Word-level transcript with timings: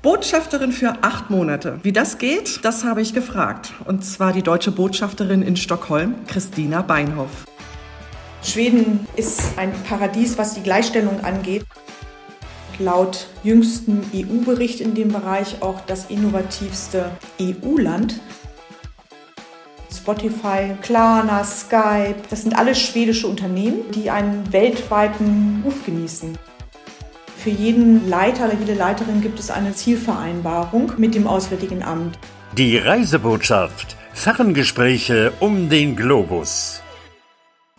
Botschafterin 0.00 0.70
für 0.70 1.02
acht 1.02 1.28
Monate. 1.28 1.80
Wie 1.82 1.90
das 1.90 2.18
geht, 2.18 2.64
das 2.64 2.84
habe 2.84 3.02
ich 3.02 3.14
gefragt. 3.14 3.72
Und 3.84 4.04
zwar 4.04 4.32
die 4.32 4.42
deutsche 4.42 4.70
Botschafterin 4.70 5.42
in 5.42 5.56
Stockholm, 5.56 6.14
Christina 6.28 6.82
Beinhoff. 6.82 7.46
Schweden 8.44 9.08
ist 9.16 9.40
ein 9.56 9.72
Paradies, 9.88 10.38
was 10.38 10.54
die 10.54 10.62
Gleichstellung 10.62 11.24
angeht. 11.24 11.64
Laut 12.78 13.26
jüngsten 13.42 14.08
EU-Bericht 14.14 14.80
in 14.80 14.94
dem 14.94 15.08
Bereich 15.08 15.62
auch 15.62 15.80
das 15.80 16.04
innovativste 16.10 17.10
EU-Land. 17.40 18.20
Spotify, 19.92 20.76
Klarna, 20.80 21.42
Skype, 21.42 22.22
das 22.30 22.42
sind 22.42 22.56
alles 22.56 22.78
schwedische 22.78 23.26
Unternehmen, 23.26 23.90
die 23.90 24.10
einen 24.10 24.52
weltweiten 24.52 25.62
Ruf 25.64 25.84
genießen. 25.84 26.38
Für 27.48 27.54
jeden 27.54 28.10
Leiter 28.10 28.44
oder 28.44 28.58
jede 28.60 28.74
Leiterin 28.74 29.22
gibt 29.22 29.40
es 29.40 29.50
eine 29.50 29.72
Zielvereinbarung 29.72 30.92
mit 30.98 31.14
dem 31.14 31.26
Auswärtigen 31.26 31.82
Amt. 31.82 32.18
Die 32.58 32.76
Reisebotschaft. 32.76 33.96
Ferngespräche 34.12 35.32
um 35.40 35.70
den 35.70 35.96
Globus. 35.96 36.82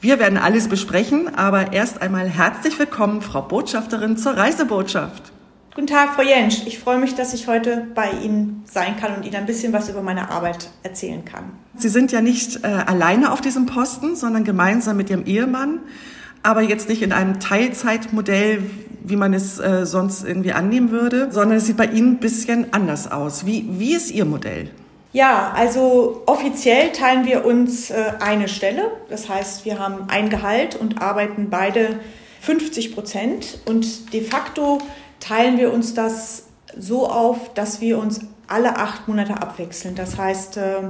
Wir 0.02 0.18
werden 0.18 0.40
alles 0.40 0.70
besprechen, 0.70 1.36
aber 1.36 1.72
erst 1.72 2.02
einmal 2.02 2.28
herzlich 2.28 2.80
willkommen, 2.80 3.22
Frau 3.22 3.44
Botschafterin 3.44 4.18
zur 4.18 4.32
Reisebotschaft. 4.38 5.32
Guten 5.76 5.86
Tag, 5.86 6.16
Frau 6.16 6.23
Jentsch. 6.23 6.66
Ich 6.66 6.80
freue 6.80 6.98
mich, 6.98 7.14
dass 7.14 7.36
ich 7.36 7.48
heute 7.48 7.86
bei 7.94 8.09
Ihnen 8.09 8.64
sein 8.66 8.98
kann 9.00 9.16
und 9.16 9.23
Ihnen 9.23 9.36
ein 9.36 9.45
bisschen 9.45 9.72
was 9.72 9.88
über 9.88 10.02
meine 10.02 10.31
Arbeit 10.31 10.72
erzählen 10.81 11.23
kann. 11.23 11.44
Sie 11.78 11.90
sind 11.90 12.12
ja 12.12 12.22
nicht 12.22 12.64
äh, 12.64 12.67
alleine 12.67 13.31
auf 13.31 13.40
diesem 13.40 13.67
Posten, 13.67 14.16
sondern 14.16 14.44
gemeinsam 14.44 14.98
mit 14.98 15.12
Ihrem 15.12 15.28
Ehemann, 15.28 15.81
aber 16.44 16.62
jetzt 16.62 16.90
nicht 16.90 17.02
in 17.02 17.12
einem 17.12 17.40
Teilzeitmodell, 17.40 18.64
wie 19.04 19.16
man 19.16 19.34
es 19.34 19.60
äh, 19.60 19.86
sonst 19.86 20.24
irgendwie 20.24 20.54
annehmen 20.54 20.92
würde, 20.92 21.32
sondern 21.32 21.58
es 21.58 21.66
sieht 21.66 21.78
bei 21.78 21.86
Ihnen 21.86 22.14
ein 22.14 22.20
bisschen 22.20 22.74
anders 22.74 23.12
aus. 23.12 23.46
Wie, 23.46 23.66
wie 23.70 23.96
ist 23.96 24.12
Ihr 24.12 24.26
Modell? 24.26 24.70
Ja, 25.12 25.54
also 25.56 26.22
offiziell 26.28 26.92
teilen 26.92 27.26
wir 27.26 27.44
uns 27.44 27.90
äh, 27.90 28.14
eine 28.20 28.48
Stelle. 28.48 28.92
Das 29.09 29.28
heißt, 29.28 29.66
wir 29.66 29.80
haben 29.80 30.08
ein 30.08 30.30
Gehalt 30.30 30.76
und 30.76 31.02
arbeiten 31.02 31.50
beide 31.50 32.00
50 32.42 32.94
Prozent. 32.94 33.59
Und 33.66 34.14
de 34.14 34.24
facto 34.24 34.78
teilen 35.20 35.58
wir 35.58 35.74
uns 35.74 35.96
das 35.96 36.46
so 36.78 37.09
auf, 37.09 37.53
dass 37.56 37.81
wir 37.81 37.98
uns 37.98 38.22
alle 38.48 38.78
acht 38.78 39.08
Monate 39.08 39.42
abwechseln. 39.42 39.96
Das 39.96 40.18
heißt, 40.18 40.58
äh, 40.58 40.81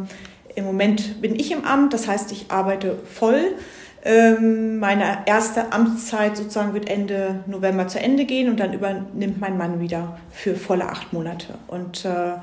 im 0.56 0.66
Moment 0.66 1.22
bin 1.22 1.36
ich 1.36 1.52
im 1.52 1.63
Amt, 1.63 1.94
das 1.94 2.08
heißt, 2.08 2.31
ich 2.34 2.52
arbeite 2.52 2.97
voll. 3.06 3.56
Ähm, 4.03 4.80
meine 4.80 5.19
erste 5.25 5.73
Amtszeit 5.73 6.38
sozusagen 6.38 6.73
wird 6.73 6.89
Ende 6.89 7.44
November 7.47 7.88
zu 7.88 8.00
Ende 8.00 8.25
gehen 8.25 8.50
und 8.50 8.59
dann 8.59 8.73
übernimmt 8.73 9.41
mein 9.41 9.58
Mann 9.58 9.81
wieder 9.81 10.17
für 10.31 10.56
volle 10.56 10.86
acht 10.86 11.11
Monate. 11.11 11.56
Und 11.67 12.06
äh, 12.06 12.33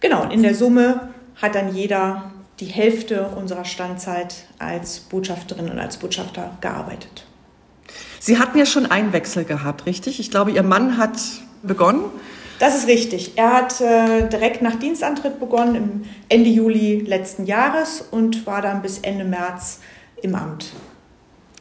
genau, 0.00 0.28
in 0.28 0.42
der 0.42 0.54
Summe 0.54 1.08
hat 1.40 1.54
dann 1.54 1.74
jeder 1.74 2.32
die 2.60 2.66
Hälfte 2.66 3.28
unserer 3.36 3.64
Standzeit 3.64 4.46
als 4.58 5.00
Botschafterin 5.00 5.70
und 5.70 5.78
als 5.78 5.96
Botschafter 5.98 6.56
gearbeitet. 6.60 7.26
Sie 8.18 8.38
hatten 8.38 8.58
ja 8.58 8.66
schon 8.66 8.86
einen 8.86 9.12
Wechsel 9.12 9.44
gehabt, 9.44 9.86
richtig? 9.86 10.18
Ich 10.18 10.30
glaube, 10.30 10.50
Ihr 10.50 10.62
Mann 10.62 10.96
hat 10.96 11.18
begonnen. 11.62 12.04
Das 12.58 12.76
ist 12.76 12.88
richtig. 12.88 13.36
Er 13.36 13.52
hat 13.52 13.80
äh, 13.80 14.28
direkt 14.28 14.62
nach 14.62 14.76
Dienstantritt 14.76 15.38
begonnen, 15.38 15.74
im 15.74 16.04
Ende 16.28 16.50
Juli 16.50 17.00
letzten 17.00 17.44
Jahres 17.46 18.00
und 18.00 18.46
war 18.46 18.62
dann 18.62 18.82
bis 18.82 18.98
Ende 18.98 19.24
März 19.24 19.80
im 20.22 20.34
Amt. 20.34 20.72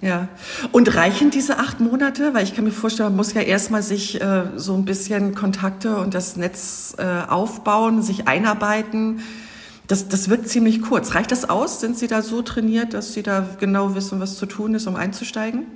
Ja. 0.03 0.27
Und 0.73 0.93
reichen 0.95 1.31
diese 1.31 1.59
acht 1.59 1.79
Monate? 1.79 2.33
Weil 2.33 2.43
ich 2.43 2.53
kann 2.53 2.65
mir 2.65 2.71
vorstellen, 2.71 3.09
man 3.09 3.15
muss 3.15 3.33
ja 3.33 3.41
erstmal 3.41 3.81
sich 3.81 4.19
äh, 4.19 4.43
so 4.57 4.73
ein 4.73 4.83
bisschen 4.83 5.33
Kontakte 5.33 5.95
und 5.95 6.13
das 6.13 6.35
Netz 6.35 6.93
äh, 6.97 7.31
aufbauen, 7.31 8.01
sich 8.01 8.27
einarbeiten. 8.27 9.21
Das, 9.87 10.09
das 10.09 10.29
wirkt 10.29 10.49
ziemlich 10.49 10.81
kurz. 10.81 11.15
Reicht 11.15 11.31
das 11.31 11.49
aus? 11.49 11.79
Sind 11.79 11.97
Sie 11.97 12.07
da 12.07 12.21
so 12.21 12.41
trainiert, 12.41 12.93
dass 12.93 13.13
Sie 13.13 13.23
da 13.23 13.47
genau 13.61 13.95
wissen, 13.95 14.19
was 14.19 14.37
zu 14.37 14.45
tun 14.45 14.75
ist, 14.75 14.87
um 14.87 14.97
einzusteigen? 14.97 15.67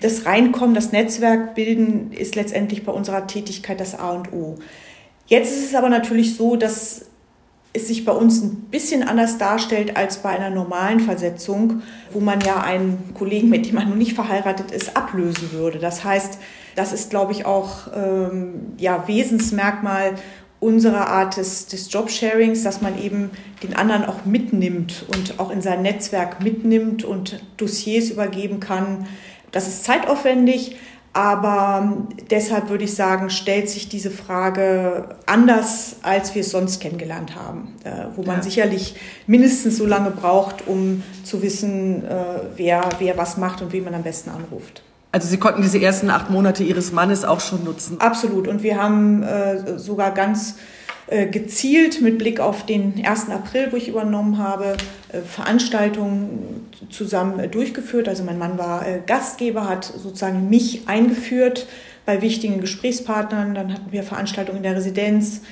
Das 0.00 0.26
Reinkommen, 0.26 0.76
das 0.76 0.92
Netzwerk 0.92 1.56
bilden 1.56 2.12
ist 2.12 2.36
letztendlich 2.36 2.84
bei 2.84 2.92
unserer 2.92 3.26
Tätigkeit 3.26 3.80
das 3.80 3.98
A 3.98 4.10
und 4.10 4.32
O. 4.32 4.58
Jetzt 5.26 5.52
ist 5.52 5.70
es 5.70 5.74
aber 5.74 5.88
natürlich 5.88 6.36
so, 6.36 6.54
dass 6.54 7.06
es 7.74 7.88
sich 7.88 8.04
bei 8.04 8.12
uns 8.12 8.42
ein 8.42 8.66
bisschen 8.70 9.02
anders 9.02 9.38
darstellt 9.38 9.96
als 9.96 10.18
bei 10.18 10.30
einer 10.30 10.50
normalen 10.50 11.00
Versetzung, 11.00 11.82
wo 12.12 12.20
man 12.20 12.40
ja 12.40 12.60
einen 12.60 13.14
Kollegen, 13.14 13.48
mit 13.48 13.66
dem 13.66 13.76
man 13.76 13.88
noch 13.88 13.96
nicht 13.96 14.12
verheiratet 14.12 14.70
ist, 14.70 14.96
ablösen 14.96 15.52
würde. 15.52 15.78
Das 15.78 16.04
heißt, 16.04 16.38
das 16.74 16.92
ist, 16.92 17.10
glaube 17.10 17.32
ich, 17.32 17.46
auch 17.46 17.88
ähm, 17.94 18.74
ja, 18.78 19.08
Wesensmerkmal 19.08 20.14
unserer 20.60 21.08
Art 21.08 21.38
des, 21.38 21.66
des 21.66 21.92
Jobsharings, 21.92 22.62
dass 22.62 22.82
man 22.82 23.02
eben 23.02 23.30
den 23.62 23.74
anderen 23.74 24.04
auch 24.04 24.24
mitnimmt 24.24 25.06
und 25.12 25.40
auch 25.40 25.50
in 25.50 25.60
sein 25.60 25.82
Netzwerk 25.82 26.42
mitnimmt 26.42 27.04
und 27.04 27.42
Dossiers 27.56 28.10
übergeben 28.10 28.60
kann. 28.60 29.06
Das 29.50 29.66
ist 29.66 29.84
zeitaufwendig, 29.84 30.76
aber 31.14 32.06
deshalb 32.30 32.70
würde 32.70 32.84
ich 32.84 32.94
sagen, 32.94 33.28
stellt 33.28 33.68
sich 33.68 33.88
diese 33.88 34.10
Frage 34.10 35.16
anders, 35.26 35.96
als 36.02 36.34
wir 36.34 36.40
es 36.40 36.50
sonst 36.50 36.80
kennengelernt 36.80 37.36
haben, 37.36 37.74
äh, 37.84 38.06
wo 38.16 38.22
man 38.22 38.36
ja. 38.36 38.42
sicherlich 38.42 38.96
mindestens 39.26 39.76
so 39.76 39.86
lange 39.86 40.10
braucht, 40.10 40.66
um 40.66 41.02
zu 41.22 41.42
wissen, 41.42 42.04
äh, 42.04 42.24
wer, 42.56 42.88
wer 42.98 43.18
was 43.18 43.36
macht 43.36 43.60
und 43.60 43.72
wen 43.72 43.84
man 43.84 43.94
am 43.94 44.02
besten 44.02 44.30
anruft. 44.30 44.82
Also 45.12 45.28
Sie 45.28 45.36
konnten 45.36 45.60
diese 45.60 45.78
ersten 45.78 46.08
acht 46.08 46.30
Monate 46.30 46.64
Ihres 46.64 46.92
Mannes 46.92 47.24
auch 47.26 47.40
schon 47.40 47.62
nutzen? 47.64 48.00
Absolut. 48.00 48.48
Und 48.48 48.62
wir 48.62 48.82
haben 48.82 49.22
äh, 49.22 49.78
sogar 49.78 50.12
ganz 50.12 50.56
gezielt 51.30 52.00
mit 52.00 52.18
Blick 52.18 52.40
auf 52.40 52.64
den 52.64 53.04
1. 53.04 53.28
April, 53.30 53.68
wo 53.70 53.76
ich 53.76 53.88
übernommen 53.88 54.38
habe, 54.38 54.76
äh, 55.12 55.20
Veranstaltungen 55.20 56.68
zusammen 56.90 57.38
äh, 57.38 57.48
durchgeführt. 57.48 58.08
Also 58.08 58.24
mein 58.24 58.38
Mann 58.38 58.58
war 58.58 58.84
Gastgeber, 59.06 59.68
hat 59.68 59.84
sozusagen 59.84 60.48
mich 60.48 60.88
eingeführt 60.88 61.66
bei 62.06 62.22
wichtigen 62.22 62.60
Gesprächspartnern. 62.60 63.54
Dann 63.54 63.72
hatten 63.72 63.92
wir 63.92 64.02
Veranstaltungen 64.02 64.58
in 64.58 64.62
der 64.62 64.76
Residenz. 64.76 65.42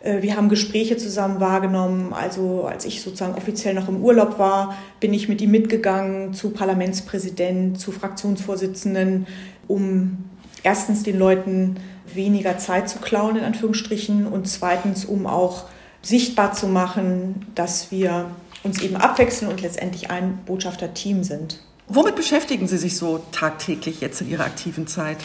Wir 0.00 0.36
haben 0.36 0.48
Gespräche 0.48 0.96
zusammen 0.96 1.40
wahrgenommen. 1.40 2.12
Also 2.12 2.62
als 2.62 2.84
ich 2.84 3.02
sozusagen 3.02 3.34
offiziell 3.34 3.74
noch 3.74 3.88
im 3.88 4.00
Urlaub 4.00 4.38
war, 4.38 4.78
bin 5.00 5.12
ich 5.12 5.28
mit 5.28 5.40
ihm 5.40 5.50
mitgegangen 5.50 6.32
zu 6.34 6.50
Parlamentspräsidenten, 6.50 7.74
zu 7.74 7.90
Fraktionsvorsitzenden, 7.90 9.26
um 9.66 10.18
erstens 10.62 11.02
den 11.02 11.18
Leuten 11.18 11.76
weniger 12.14 12.58
Zeit 12.58 12.88
zu 12.88 12.98
klauen, 12.98 13.36
in 13.36 13.44
Anführungsstrichen, 13.44 14.26
und 14.26 14.48
zweitens, 14.48 15.04
um 15.04 15.26
auch 15.26 15.64
sichtbar 16.02 16.52
zu 16.52 16.68
machen, 16.68 17.46
dass 17.54 17.90
wir 17.90 18.30
uns 18.62 18.80
eben 18.80 18.96
abwechseln 18.96 19.50
und 19.50 19.60
letztendlich 19.60 20.10
ein 20.10 20.38
Botschafterteam 20.46 21.24
sind. 21.24 21.60
Womit 21.88 22.16
beschäftigen 22.16 22.68
Sie 22.68 22.78
sich 22.78 22.96
so 22.96 23.20
tagtäglich 23.32 24.00
jetzt 24.00 24.20
in 24.20 24.28
Ihrer 24.28 24.44
aktiven 24.44 24.86
Zeit? 24.86 25.18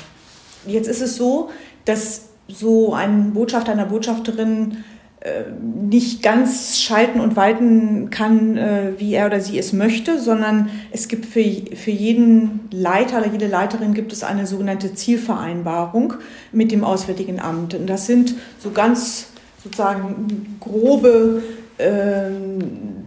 Jetzt 0.65 0.87
ist 0.87 1.01
es 1.01 1.17
so, 1.17 1.49
dass 1.85 2.29
so 2.47 2.93
ein 2.93 3.33
Botschafter, 3.33 3.71
eine 3.71 3.85
Botschafterin 3.85 4.83
nicht 5.61 6.21
ganz 6.21 6.79
schalten 6.79 7.21
und 7.21 7.37
walten 7.37 8.09
kann, 8.09 8.57
äh, 8.57 8.91
wie 8.97 9.13
er 9.13 9.27
oder 9.27 9.39
sie 9.39 9.57
es 9.57 9.71
möchte, 9.71 10.19
sondern 10.19 10.69
es 10.91 11.07
gibt 11.07 11.25
für, 11.25 11.43
für 11.75 11.91
jeden 11.91 12.67
Leiter 12.71 13.19
oder 13.19 13.27
jede 13.27 13.47
Leiterin 13.47 13.93
gibt 13.93 14.11
es 14.11 14.23
eine 14.23 14.45
sogenannte 14.45 14.93
Zielvereinbarung 14.93 16.15
mit 16.51 16.73
dem 16.73 16.83
Auswärtigen 16.83 17.39
Amt. 17.39 17.73
Und 17.73 17.87
das 17.87 18.05
sind 18.05 18.35
so 18.59 18.71
ganz 18.71 19.27
sozusagen 19.63 20.57
grobe 20.59 21.41
äh, 21.77 22.29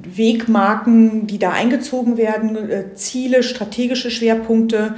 Wegmarken, 0.05 1.27
die 1.27 1.39
da 1.39 1.51
eingezogen 1.51 2.17
werden, 2.17 2.71
äh, 2.71 2.95
Ziele, 2.95 3.43
strategische 3.43 4.11
Schwerpunkte, 4.11 4.95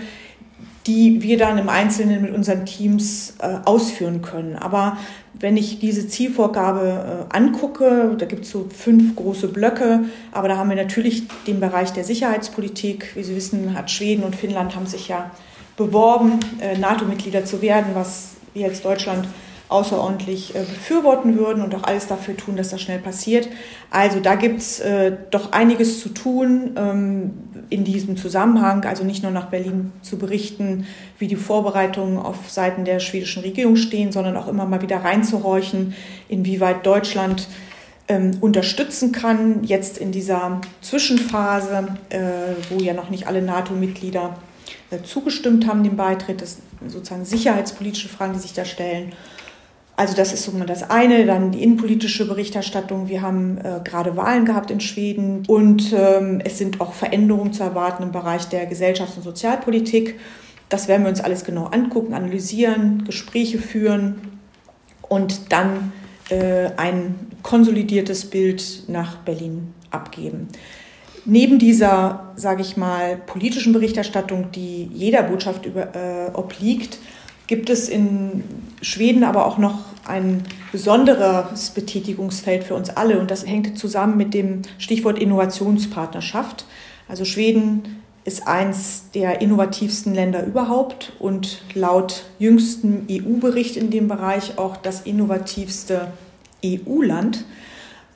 die 0.89 1.23
wir 1.23 1.37
dann 1.37 1.59
im 1.59 1.69
Einzelnen 1.69 2.23
mit 2.23 2.35
unseren 2.35 2.65
Teams 2.65 3.35
äh, 3.41 3.59
ausführen 3.67 4.23
können. 4.23 4.57
Aber 4.57 4.97
wenn 5.39 5.57
ich 5.57 5.79
diese 5.79 6.09
Zielvorgabe 6.09 7.27
äh, 7.31 7.37
angucke, 7.37 8.17
da 8.19 8.25
gibt 8.25 8.45
es 8.45 8.51
so 8.51 8.67
fünf 8.75 9.15
große 9.15 9.49
Blöcke, 9.49 10.05
aber 10.33 10.49
da 10.49 10.57
haben 10.57 10.71
wir 10.71 10.77
natürlich 10.77 11.25
den 11.47 11.61
Bereich 11.61 11.93
der 11.93 12.05
Sicherheitspolitik. 12.05 13.15
Wie 13.15 13.23
Sie 13.23 13.37
wissen, 13.37 13.77
hat 13.77 13.91
Schweden 13.91 14.25
und 14.25 14.35
Finnland 14.35 14.75
haben 14.75 14.87
sich 14.87 15.09
ja 15.09 15.31
beworben, 15.77 16.41
äh, 16.61 16.79
NATO-Mitglieder 16.79 17.45
zu 17.45 17.61
werden, 17.61 17.91
was 17.93 18.31
wir 18.55 18.67
als 18.67 18.81
Deutschland 18.81 19.29
außerordentlich 19.69 20.55
äh, 20.55 20.61
befürworten 20.61 21.37
würden 21.37 21.63
und 21.63 21.75
auch 21.75 21.85
alles 21.85 22.07
dafür 22.07 22.37
tun, 22.37 22.57
dass 22.57 22.71
das 22.71 22.81
schnell 22.81 22.99
passiert. 22.99 23.49
Also 23.91 24.21
da 24.21 24.35
gibt's 24.35 24.81
äh, 24.81 25.13
doch 25.31 25.53
einiges 25.53 26.01
zu 26.01 26.09
tun 26.09 26.73
ähm, 26.77 27.31
in 27.69 27.85
diesem 27.85 28.17
Zusammenhang, 28.17 28.85
also 28.85 29.05
nicht 29.05 29.23
nur 29.23 29.33
nach 29.33 29.47
Berlin 29.47 29.93
zu 30.03 30.19
berichten, 30.19 30.87
wie 31.19 31.27
die 31.27 31.37
Vorbereitungen 31.37 32.19
auf 32.19 32.51
Seiten 32.51 32.85
der 32.85 32.99
schwedischen 32.99 33.43
Regierung 33.43 33.77
stehen, 33.77 34.11
sondern 34.11 34.37
auch 34.37 34.49
immer 34.49 34.65
mal 34.65 34.81
wieder 34.81 35.05
reinzuhorchen, 35.05 35.95
inwieweit 36.29 36.87
Deutschland 36.87 37.47
ähm, 38.09 38.39
unterstützen 38.41 39.13
kann, 39.13 39.65
jetzt 39.65 39.99
in 39.99 40.13
dieser 40.13 40.63
Zwischenphase, 40.81 41.89
äh, 42.09 42.19
wo 42.71 42.83
ja 42.83 42.95
noch 42.95 43.11
nicht 43.11 43.27
alle 43.27 43.43
NATO-Mitglieder 43.43 44.35
äh, 44.91 45.03
zugestimmt 45.03 45.67
haben 45.67 45.85
dem 45.85 45.97
Beitritt. 45.97 46.41
Das 46.41 46.59
sind 46.81 46.91
sozusagen 46.91 47.27
sicherheitspolitische 47.27 48.09
Fragen, 48.09 48.33
die 48.33 48.39
sich 48.39 48.55
da 48.55 48.65
stellen. 48.65 49.13
Also 49.99 50.15
das 50.15 50.33
ist 50.33 50.45
so 50.45 50.53
mal 50.53 50.65
das 50.65 50.89
eine. 50.91 51.27
Dann 51.27 51.51
die 51.51 51.61
innenpolitische 51.61 52.29
Berichterstattung. 52.29 53.09
Wir 53.09 53.21
haben 53.21 53.59
äh, 53.59 53.81
gerade 53.83 54.17
Wahlen 54.17 54.45
gehabt 54.45 54.71
in 54.71 54.79
Schweden 54.79 55.43
und 55.49 55.93
ähm, 55.93 56.41
es 56.45 56.57
sind 56.57 56.81
auch 56.81 56.93
Veränderungen 56.93 57.53
zu 57.53 57.65
erwarten 57.65 58.05
im 58.05 58.13
Bereich 58.13 58.45
der 58.45 58.71
Gesellschafts- 58.71 59.17
und 59.17 59.25
Sozialpolitik. 59.25 60.21
Das 60.69 60.87
werden 60.87 61.03
wir 61.03 61.11
uns 61.11 61.21
alles 61.21 61.45
genau 61.45 61.65
angucken, 61.65 62.15
analysieren, 62.15 63.03
Gespräche 63.07 63.59
führen 63.59 64.39
und 65.09 65.51
dann 65.51 65.93
äh, 66.29 66.71
ein 66.77 67.17
konsolidiertes 67.43 68.31
Bild 68.31 68.85
nach 68.87 69.17
Berlin 69.17 69.75
abgeben. 69.91 70.47
Neben 71.25 71.59
dieser, 71.59 72.35
sage 72.37 72.63
ich 72.63 72.77
mal, 72.77 73.17
politischen 73.17 73.73
Berichterstattung, 73.73 74.53
die 74.53 74.89
jeder 74.95 75.25
Botschaft 75.25 75.67
über, 75.67 75.93
äh, 75.97 76.31
obliegt, 76.35 76.99
gibt 77.49 77.69
es 77.69 77.89
in 77.89 78.45
Schweden 78.83 79.25
aber 79.25 79.47
auch 79.47 79.59
noch 79.59 79.79
ein 80.07 80.45
besonderes 80.73 81.71
Betätigungsfeld 81.71 82.65
für 82.65 82.75
uns 82.75 82.91
alle 82.91 83.19
und 83.19 83.31
das 83.31 83.47
hängt 83.47 83.79
zusammen 83.79 84.17
mit 84.17 84.35
dem 84.35 84.63
Stichwort 84.79 85.19
Innovationspartnerschaft. 85.19 86.65
Also 87.09 87.25
Schweden 87.25 88.03
ist 88.25 88.47
eins 88.47 89.11
der 89.15 89.41
innovativsten 89.41 90.15
Länder 90.15 90.45
überhaupt 90.45 91.13
und 91.19 91.63
laut 91.75 92.25
jüngstem 92.39 93.07
EU-Bericht 93.11 93.77
in 93.77 93.91
dem 93.91 94.07
Bereich 94.07 94.59
auch 94.59 94.77
das 94.77 95.01
innovativste 95.01 96.09
EU-Land, 96.65 97.45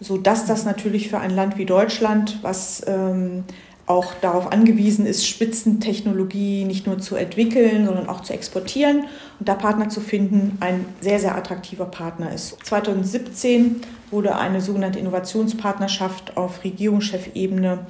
sodass 0.00 0.44
das 0.46 0.64
natürlich 0.64 1.08
für 1.08 1.18
ein 1.18 1.34
Land 1.34 1.56
wie 1.56 1.64
Deutschland, 1.64 2.38
was 2.42 2.82
ähm, 2.86 3.44
auch 3.86 4.14
darauf 4.20 4.52
angewiesen 4.52 5.06
ist, 5.06 5.26
Spitzentechnologie 5.26 6.64
nicht 6.64 6.86
nur 6.86 6.98
zu 6.98 7.16
entwickeln, 7.16 7.86
sondern 7.86 8.08
auch 8.08 8.20
zu 8.20 8.32
exportieren 8.32 9.04
und 9.40 9.48
da 9.48 9.54
Partner 9.54 9.88
zu 9.88 10.00
finden, 10.00 10.56
ein 10.60 10.84
sehr, 11.00 11.18
sehr 11.18 11.36
attraktiver 11.36 11.86
Partner 11.86 12.32
ist. 12.32 12.56
2017 12.64 13.80
wurde 14.10 14.36
eine 14.36 14.60
sogenannte 14.60 14.98
Innovationspartnerschaft 15.00 16.36
auf 16.36 16.62
Regierungschefebene 16.62 17.86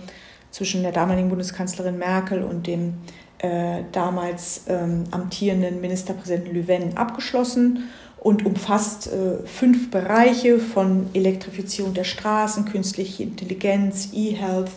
zwischen 0.50 0.83
der 0.83 0.93
damaligen 0.93 1.29
Bundeskanzlerin 1.29 1.99
Merkel 1.99 2.43
und 2.43 2.67
dem 2.67 2.94
äh, 3.39 3.83
damals 3.93 4.65
ähm, 4.69 5.05
amtierenden 5.11 5.81
Ministerpräsidenten 5.81 6.55
Löwen 6.55 6.97
abgeschlossen 6.97 7.91
und 8.21 8.47
umfasst 8.47 9.09
äh, 9.09 9.44
fünf 9.47 9.91
Bereiche 9.91 10.59
von 10.61 11.09
Elektrifizierung 11.12 11.93
der 11.93 12.05
Straßen, 12.05 12.67
künstliche 12.67 13.25
Intelligenz, 13.25 14.11
E-Health, 14.12 14.71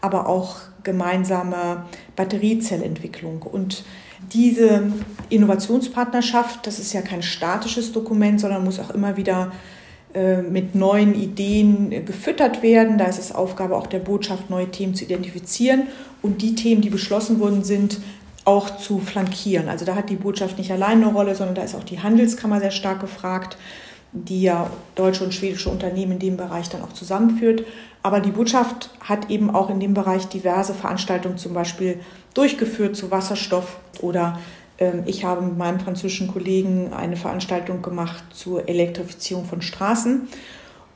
aber 0.00 0.28
auch 0.28 0.56
gemeinsame 0.82 1.84
Batteriezellentwicklung. 2.16 3.42
Und 3.42 3.84
diese 4.32 4.92
Innovationspartnerschaft, 5.28 6.66
das 6.66 6.78
ist 6.78 6.92
ja 6.92 7.02
kein 7.02 7.22
statisches 7.22 7.92
Dokument, 7.92 8.40
sondern 8.40 8.64
muss 8.64 8.80
auch 8.80 8.90
immer 8.90 9.16
wieder 9.16 9.52
äh, 10.14 10.42
mit 10.42 10.74
neuen 10.74 11.14
Ideen 11.14 12.04
gefüttert 12.04 12.62
werden. 12.62 12.98
Da 12.98 13.06
ist 13.06 13.18
es 13.18 13.34
Aufgabe 13.34 13.76
auch 13.76 13.86
der 13.86 13.98
Botschaft, 13.98 14.50
neue 14.50 14.70
Themen 14.70 14.94
zu 14.94 15.04
identifizieren 15.04 15.88
und 16.22 16.42
die 16.42 16.54
Themen, 16.54 16.80
die 16.80 16.90
beschlossen 16.90 17.40
worden 17.40 17.64
sind, 17.64 17.98
auch 18.44 18.78
zu 18.78 18.98
flankieren. 18.98 19.68
Also 19.68 19.84
da 19.84 19.94
hat 19.94 20.08
die 20.08 20.16
Botschaft 20.16 20.56
nicht 20.56 20.72
allein 20.72 21.02
eine 21.02 21.12
Rolle, 21.12 21.34
sondern 21.34 21.54
da 21.54 21.62
ist 21.62 21.74
auch 21.74 21.84
die 21.84 22.00
Handelskammer 22.00 22.60
sehr 22.60 22.70
stark 22.70 23.00
gefragt, 23.00 23.58
die 24.12 24.42
ja 24.42 24.70
deutsche 24.94 25.24
und 25.24 25.34
schwedische 25.34 25.68
Unternehmen 25.68 26.12
in 26.12 26.18
dem 26.18 26.36
Bereich 26.36 26.68
dann 26.68 26.82
auch 26.82 26.92
zusammenführt. 26.92 27.64
Aber 28.02 28.20
die 28.20 28.30
Botschaft 28.30 28.90
hat 29.00 29.30
eben 29.30 29.54
auch 29.54 29.70
in 29.70 29.80
dem 29.80 29.94
Bereich 29.94 30.26
diverse 30.28 30.74
Veranstaltungen 30.74 31.36
zum 31.36 31.52
Beispiel 31.52 32.00
durchgeführt 32.34 32.96
zu 32.96 33.10
Wasserstoff 33.10 33.78
oder 34.00 34.38
ähm, 34.78 35.02
ich 35.06 35.24
habe 35.24 35.42
mit 35.42 35.58
meinem 35.58 35.80
französischen 35.80 36.28
Kollegen 36.28 36.92
eine 36.92 37.16
Veranstaltung 37.16 37.82
gemacht 37.82 38.22
zur 38.30 38.68
Elektrifizierung 38.68 39.44
von 39.44 39.60
Straßen, 39.60 40.28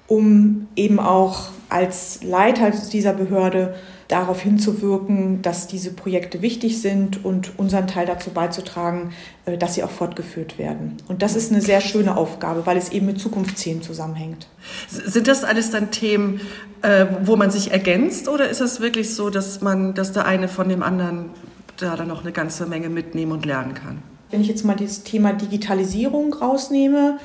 um 0.07 0.69
eben 0.77 1.01
auch 1.01 1.49
als 1.69 2.23
Leiter 2.23 2.71
dieser 2.71 3.13
Behörde 3.13 3.75
darauf 4.13 4.43
hinzuwirken, 4.43 5.41
dass 5.41 5.67
diese 5.67 5.93
Projekte 5.93 6.43
wichtig 6.43 6.83
sind 6.83 7.25
und 7.25 7.59
unseren 7.59 7.87
Teil 7.87 8.07
dazu 8.07 8.31
beizutragen, 8.31 9.13
äh, 9.47 9.57
dass 9.57 9.75
sie 9.75 9.83
auch 9.83 9.91
fortgeführt 9.91 10.59
werden. 10.59 10.99
Und 11.09 11.23
das 11.23 11.35
ist 11.35 11.51
eine 11.51 11.63
sehr 11.63 11.81
schöne 11.81 12.17
Aufgabe, 12.17 12.67
weil 12.67 12.77
es 12.77 12.91
eben 12.91 13.07
mit 13.07 13.19
Zukunftsthemen 13.19 13.83
zusammenhängt. 13.83 14.49
Sind 14.89 15.29
das 15.29 15.45
alles 15.45 15.71
dann 15.71 15.91
Themen, 15.91 16.43
äh, 16.83 17.07
wo 17.25 17.37
man 17.37 17.51
sich 17.51 17.73
ergänzt 17.73 18.29
oder 18.29 18.49
ist 18.49 18.61
es 18.61 18.81
wirklich 18.81 19.15
so, 19.15 19.31
dass 19.31 19.63
man, 19.63 19.95
dass 19.95 20.13
der 20.13 20.27
eine 20.27 20.49
von 20.49 20.69
dem 20.69 20.83
anderen 20.83 21.31
da 21.79 21.97
dann 21.97 22.09
noch 22.09 22.23
eine 22.23 22.33
ganze 22.33 22.67
Menge 22.67 22.91
mitnehmen 22.91 23.33
und 23.33 23.47
lernen 23.47 23.75
kann? 23.75 24.03
Wenn 24.31 24.43
ich 24.43 24.49
jetzt 24.49 24.65
mal 24.65 24.77
das 24.77 25.05
Thema 25.05 25.33
Digitalisierung 25.33 26.35
rausnehme, 26.35 27.19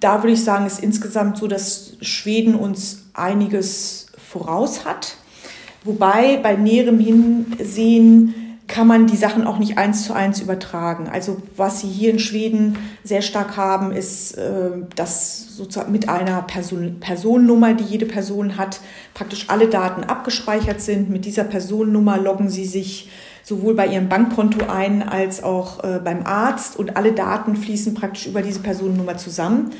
da 0.00 0.22
würde 0.22 0.34
ich 0.34 0.44
sagen, 0.44 0.66
ist 0.66 0.80
insgesamt 0.80 1.38
so, 1.38 1.48
dass 1.48 1.94
Schweden 2.00 2.54
uns 2.54 3.06
einiges 3.14 4.06
voraus 4.16 4.84
hat. 4.84 5.16
Wobei 5.88 6.36
bei 6.42 6.54
näherem 6.54 7.00
Hinsehen 7.00 8.34
kann 8.66 8.86
man 8.86 9.06
die 9.06 9.16
Sachen 9.16 9.46
auch 9.46 9.58
nicht 9.58 9.78
eins 9.78 10.04
zu 10.04 10.12
eins 10.12 10.38
übertragen. 10.38 11.08
Also 11.08 11.38
was 11.56 11.80
Sie 11.80 11.88
hier 11.88 12.10
in 12.10 12.18
Schweden 12.18 12.76
sehr 13.04 13.22
stark 13.22 13.56
haben, 13.56 13.92
ist, 13.92 14.36
äh, 14.36 14.68
dass 14.96 15.56
sozusagen 15.56 15.90
mit 15.90 16.10
einer 16.10 16.42
Person, 16.42 17.00
Personennummer, 17.00 17.72
die 17.72 17.84
jede 17.84 18.04
Person 18.04 18.58
hat, 18.58 18.80
praktisch 19.14 19.46
alle 19.48 19.68
Daten 19.68 20.04
abgespeichert 20.04 20.82
sind. 20.82 21.08
Mit 21.08 21.24
dieser 21.24 21.44
Personennummer 21.44 22.18
loggen 22.18 22.50
Sie 22.50 22.66
sich 22.66 23.08
sowohl 23.42 23.74
bei 23.74 23.86
Ihrem 23.86 24.10
Bankkonto 24.10 24.66
ein 24.70 25.02
als 25.02 25.42
auch 25.42 25.82
äh, 25.82 26.00
beim 26.04 26.26
Arzt 26.26 26.78
und 26.78 26.98
alle 26.98 27.12
Daten 27.12 27.56
fließen 27.56 27.94
praktisch 27.94 28.26
über 28.26 28.42
diese 28.42 28.60
Personennummer 28.60 29.16
zusammen. 29.16 29.70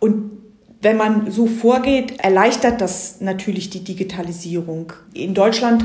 Und 0.00 0.45
wenn 0.82 0.96
man 0.96 1.30
so 1.30 1.46
vorgeht, 1.46 2.20
erleichtert 2.20 2.80
das 2.80 3.20
natürlich 3.20 3.70
die 3.70 3.84
Digitalisierung. 3.84 4.92
In 5.14 5.34
Deutschland 5.34 5.84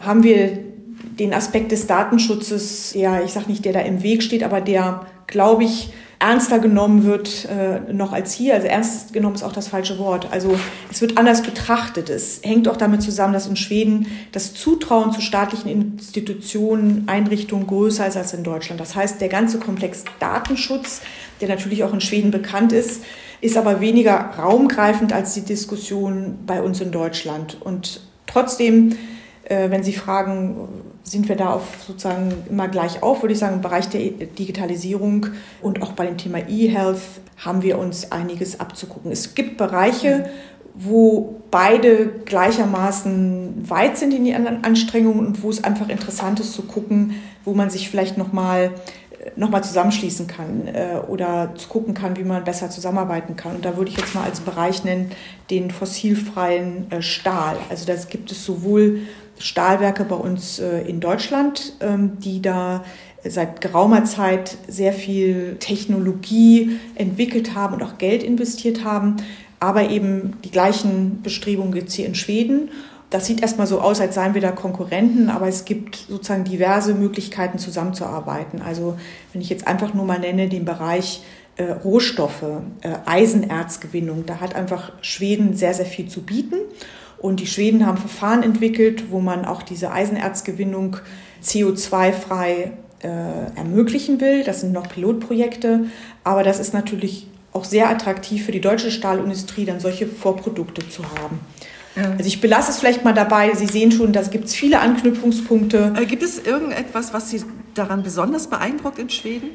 haben 0.00 0.22
wir 0.22 0.58
den 1.18 1.34
Aspekt 1.34 1.72
des 1.72 1.86
Datenschutzes, 1.86 2.94
ja, 2.94 3.20
ich 3.20 3.32
sage 3.32 3.50
nicht, 3.50 3.64
der 3.64 3.72
da 3.72 3.80
im 3.80 4.02
Weg 4.02 4.22
steht, 4.22 4.42
aber 4.42 4.60
der, 4.60 5.06
glaube 5.26 5.64
ich, 5.64 5.92
ernster 6.18 6.58
genommen 6.58 7.04
wird 7.04 7.46
äh, 7.46 7.92
noch 7.92 8.12
als 8.12 8.34
hier. 8.34 8.54
Also 8.54 8.66
ernst 8.66 9.14
genommen 9.14 9.34
ist 9.34 9.42
auch 9.42 9.54
das 9.54 9.68
falsche 9.68 9.98
Wort. 9.98 10.28
Also 10.30 10.54
es 10.90 11.00
wird 11.00 11.16
anders 11.16 11.42
betrachtet. 11.42 12.10
Es 12.10 12.40
hängt 12.42 12.68
auch 12.68 12.76
damit 12.76 13.00
zusammen, 13.02 13.32
dass 13.32 13.46
in 13.46 13.56
Schweden 13.56 14.06
das 14.32 14.52
Zutrauen 14.52 15.12
zu 15.12 15.22
staatlichen 15.22 15.70
Institutionen, 15.70 17.04
Einrichtungen 17.06 17.66
größer 17.66 18.06
ist 18.06 18.18
als 18.18 18.34
in 18.34 18.44
Deutschland. 18.44 18.80
Das 18.80 18.94
heißt, 18.94 19.20
der 19.20 19.28
ganze 19.28 19.58
Komplex 19.58 20.04
Datenschutz, 20.20 21.00
der 21.40 21.48
natürlich 21.48 21.84
auch 21.84 21.94
in 21.94 22.02
Schweden 22.02 22.30
bekannt 22.30 22.72
ist, 22.72 23.02
ist 23.40 23.56
aber 23.56 23.80
weniger 23.80 24.16
raumgreifend 24.38 25.12
als 25.12 25.34
die 25.34 25.42
Diskussion 25.42 26.40
bei 26.46 26.62
uns 26.62 26.80
in 26.80 26.92
Deutschland. 26.92 27.60
Und 27.60 28.02
trotzdem, 28.26 28.96
äh, 29.44 29.70
wenn 29.70 29.82
Sie 29.82 29.92
fragen, 29.92 30.68
sind 31.02 31.28
wir 31.28 31.36
da 31.36 31.54
auf 31.54 31.64
sozusagen 31.86 32.32
immer 32.48 32.68
gleich 32.68 33.02
auf, 33.02 33.22
würde 33.22 33.32
ich 33.32 33.38
sagen, 33.38 33.56
im 33.56 33.62
Bereich 33.62 33.88
der 33.88 34.00
Digitalisierung 34.00 35.26
und 35.62 35.82
auch 35.82 35.92
bei 35.92 36.06
dem 36.06 36.18
Thema 36.18 36.38
E-Health 36.48 37.00
haben 37.38 37.62
wir 37.62 37.78
uns 37.78 38.12
einiges 38.12 38.60
abzugucken. 38.60 39.10
Es 39.10 39.34
gibt 39.34 39.56
Bereiche, 39.56 40.28
wo 40.74 41.40
beide 41.50 42.06
gleichermaßen 42.24 43.68
weit 43.68 43.98
sind 43.98 44.14
in 44.14 44.24
ihren 44.24 44.64
Anstrengungen 44.64 45.26
und 45.26 45.42
wo 45.42 45.50
es 45.50 45.64
einfach 45.64 45.88
interessant 45.88 46.38
ist 46.38 46.52
zu 46.52 46.62
gucken, 46.62 47.14
wo 47.44 47.54
man 47.54 47.70
sich 47.70 47.90
vielleicht 47.90 48.16
nochmal 48.18 48.72
nochmal 49.36 49.64
zusammenschließen 49.64 50.26
kann 50.26 50.66
äh, 50.66 50.98
oder 51.08 51.52
gucken 51.68 51.94
kann, 51.94 52.16
wie 52.16 52.24
man 52.24 52.44
besser 52.44 52.70
zusammenarbeiten 52.70 53.36
kann. 53.36 53.56
Und 53.56 53.64
da 53.64 53.76
würde 53.76 53.90
ich 53.90 53.96
jetzt 53.96 54.14
mal 54.14 54.24
als 54.24 54.40
Bereich 54.40 54.84
nennen 54.84 55.10
den 55.50 55.70
fossilfreien 55.70 56.90
äh, 56.90 57.02
Stahl. 57.02 57.56
Also 57.68 57.86
das 57.86 58.08
gibt 58.08 58.30
es 58.30 58.44
sowohl 58.44 59.00
Stahlwerke 59.38 60.04
bei 60.04 60.16
uns 60.16 60.58
äh, 60.58 60.82
in 60.82 61.00
Deutschland, 61.00 61.72
ähm, 61.80 62.18
die 62.20 62.42
da 62.42 62.84
seit 63.24 63.60
geraumer 63.60 64.04
Zeit 64.04 64.56
sehr 64.68 64.92
viel 64.92 65.56
Technologie 65.60 66.78
entwickelt 66.94 67.54
haben 67.54 67.74
und 67.74 67.82
auch 67.82 67.98
Geld 67.98 68.22
investiert 68.22 68.84
haben, 68.84 69.16
aber 69.58 69.90
eben 69.90 70.38
die 70.42 70.50
gleichen 70.50 71.20
Bestrebungen 71.22 71.72
gibt 71.72 71.88
es 71.88 71.94
hier 71.94 72.06
in 72.06 72.14
Schweden. 72.14 72.70
Das 73.10 73.26
sieht 73.26 73.42
erstmal 73.42 73.66
so 73.66 73.80
aus, 73.80 74.00
als 74.00 74.14
seien 74.14 74.34
wir 74.34 74.40
da 74.40 74.52
Konkurrenten, 74.52 75.30
aber 75.30 75.48
es 75.48 75.64
gibt 75.64 75.96
sozusagen 75.96 76.44
diverse 76.44 76.94
Möglichkeiten 76.94 77.58
zusammenzuarbeiten. 77.58 78.62
Also 78.62 78.96
wenn 79.32 79.42
ich 79.42 79.50
jetzt 79.50 79.66
einfach 79.66 79.94
nur 79.94 80.04
mal 80.04 80.20
nenne 80.20 80.48
den 80.48 80.64
Bereich 80.64 81.24
äh, 81.56 81.72
Rohstoffe, 81.72 82.44
äh, 82.82 82.94
Eisenerzgewinnung, 83.06 84.26
da 84.26 84.40
hat 84.40 84.54
einfach 84.54 84.92
Schweden 85.02 85.54
sehr, 85.54 85.74
sehr 85.74 85.86
viel 85.86 86.06
zu 86.08 86.22
bieten. 86.22 86.54
Und 87.18 87.40
die 87.40 87.48
Schweden 87.48 87.84
haben 87.84 87.98
Verfahren 87.98 88.44
entwickelt, 88.44 89.10
wo 89.10 89.20
man 89.20 89.44
auch 89.44 89.62
diese 89.62 89.90
Eisenerzgewinnung 89.90 90.96
CO2-frei 91.42 92.72
äh, 93.02 93.08
ermöglichen 93.56 94.20
will. 94.20 94.44
Das 94.44 94.60
sind 94.60 94.72
noch 94.72 94.88
Pilotprojekte, 94.88 95.86
aber 96.22 96.44
das 96.44 96.60
ist 96.60 96.72
natürlich 96.72 97.26
auch 97.52 97.64
sehr 97.64 97.90
attraktiv 97.90 98.46
für 98.46 98.52
die 98.52 98.60
deutsche 98.60 98.92
Stahlindustrie, 98.92 99.64
dann 99.64 99.80
solche 99.80 100.06
Vorprodukte 100.06 100.88
zu 100.88 101.02
haben. 101.18 101.40
Ja. 101.96 102.10
Also 102.12 102.24
ich 102.24 102.40
belasse 102.40 102.70
es 102.70 102.78
vielleicht 102.78 103.04
mal 103.04 103.14
dabei. 103.14 103.54
Sie 103.54 103.66
sehen 103.66 103.92
schon, 103.92 104.12
da 104.12 104.22
gibt 104.22 104.44
es 104.46 104.54
viele 104.54 104.80
Anknüpfungspunkte. 104.80 105.94
Äh, 105.96 106.06
gibt 106.06 106.22
es 106.22 106.38
irgendetwas, 106.38 107.12
was 107.12 107.30
Sie 107.30 107.42
daran 107.74 108.02
besonders 108.02 108.46
beeindruckt 108.46 108.98
in 108.98 109.10
Schweden? 109.10 109.50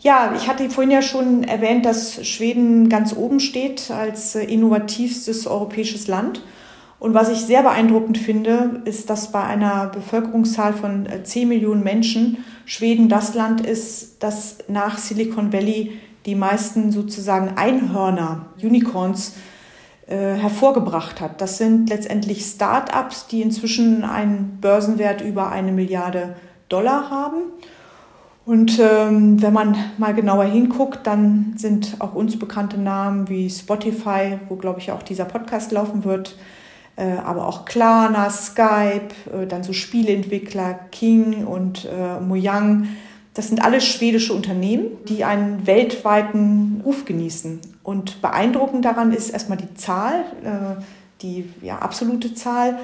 Ja, 0.00 0.32
ich 0.34 0.48
hatte 0.48 0.70
vorhin 0.70 0.90
ja 0.90 1.02
schon 1.02 1.44
erwähnt, 1.44 1.84
dass 1.84 2.26
Schweden 2.26 2.88
ganz 2.88 3.14
oben 3.14 3.38
steht 3.38 3.90
als 3.90 4.34
äh, 4.34 4.44
innovativstes 4.44 5.46
europäisches 5.46 6.06
Land. 6.06 6.42
Und 6.98 7.14
was 7.14 7.30
ich 7.30 7.40
sehr 7.40 7.62
beeindruckend 7.62 8.18
finde, 8.18 8.82
ist, 8.84 9.10
dass 9.10 9.32
bei 9.32 9.42
einer 9.42 9.86
Bevölkerungszahl 9.86 10.74
von 10.74 11.08
10 11.22 11.42
äh, 11.42 11.46
Millionen 11.46 11.82
Menschen 11.82 12.44
Schweden 12.66 13.08
das 13.08 13.34
Land 13.34 13.66
ist, 13.66 14.22
das 14.22 14.58
nach 14.68 14.96
Silicon 14.96 15.52
Valley 15.52 15.98
die 16.26 16.34
meisten 16.34 16.92
sozusagen 16.92 17.56
Einhörner, 17.56 18.46
Unicorns, 18.62 19.34
hervorgebracht 20.16 21.20
hat. 21.20 21.40
Das 21.40 21.56
sind 21.56 21.88
letztendlich 21.88 22.44
Start-ups, 22.44 23.28
die 23.28 23.42
inzwischen 23.42 24.04
einen 24.04 24.58
Börsenwert 24.60 25.20
über 25.20 25.50
eine 25.50 25.70
Milliarde 25.70 26.34
Dollar 26.68 27.10
haben. 27.10 27.52
Und 28.46 28.80
ähm, 28.80 29.40
wenn 29.42 29.52
man 29.52 29.76
mal 29.98 30.14
genauer 30.14 30.44
hinguckt, 30.44 31.06
dann 31.06 31.54
sind 31.56 31.96
auch 32.00 32.14
uns 32.14 32.38
bekannte 32.38 32.78
Namen 32.78 33.28
wie 33.28 33.48
Spotify, 33.48 34.38
wo 34.48 34.56
glaube 34.56 34.80
ich 34.80 34.90
auch 34.90 35.02
dieser 35.02 35.26
Podcast 35.26 35.70
laufen 35.72 36.04
wird, 36.04 36.36
äh, 36.96 37.12
aber 37.24 37.46
auch 37.46 37.64
Klarna, 37.64 38.28
Skype, 38.30 39.10
äh, 39.32 39.46
dann 39.46 39.62
so 39.62 39.72
Spieleentwickler 39.72 40.74
King 40.90 41.44
und 41.44 41.84
äh, 41.84 42.18
Mojang. 42.18 42.88
Das 43.34 43.48
sind 43.48 43.62
alles 43.62 43.84
schwedische 43.84 44.32
Unternehmen, 44.32 44.86
die 45.08 45.22
einen 45.22 45.66
weltweiten 45.66 46.80
Ruf 46.84 47.04
genießen. 47.04 47.60
Und 47.82 48.20
beeindruckend 48.22 48.84
daran 48.84 49.12
ist 49.12 49.30
erstmal 49.30 49.58
die 49.58 49.74
Zahl, 49.74 50.24
äh, 50.44 50.82
die 51.22 51.48
ja, 51.62 51.78
absolute 51.78 52.34
Zahl, 52.34 52.78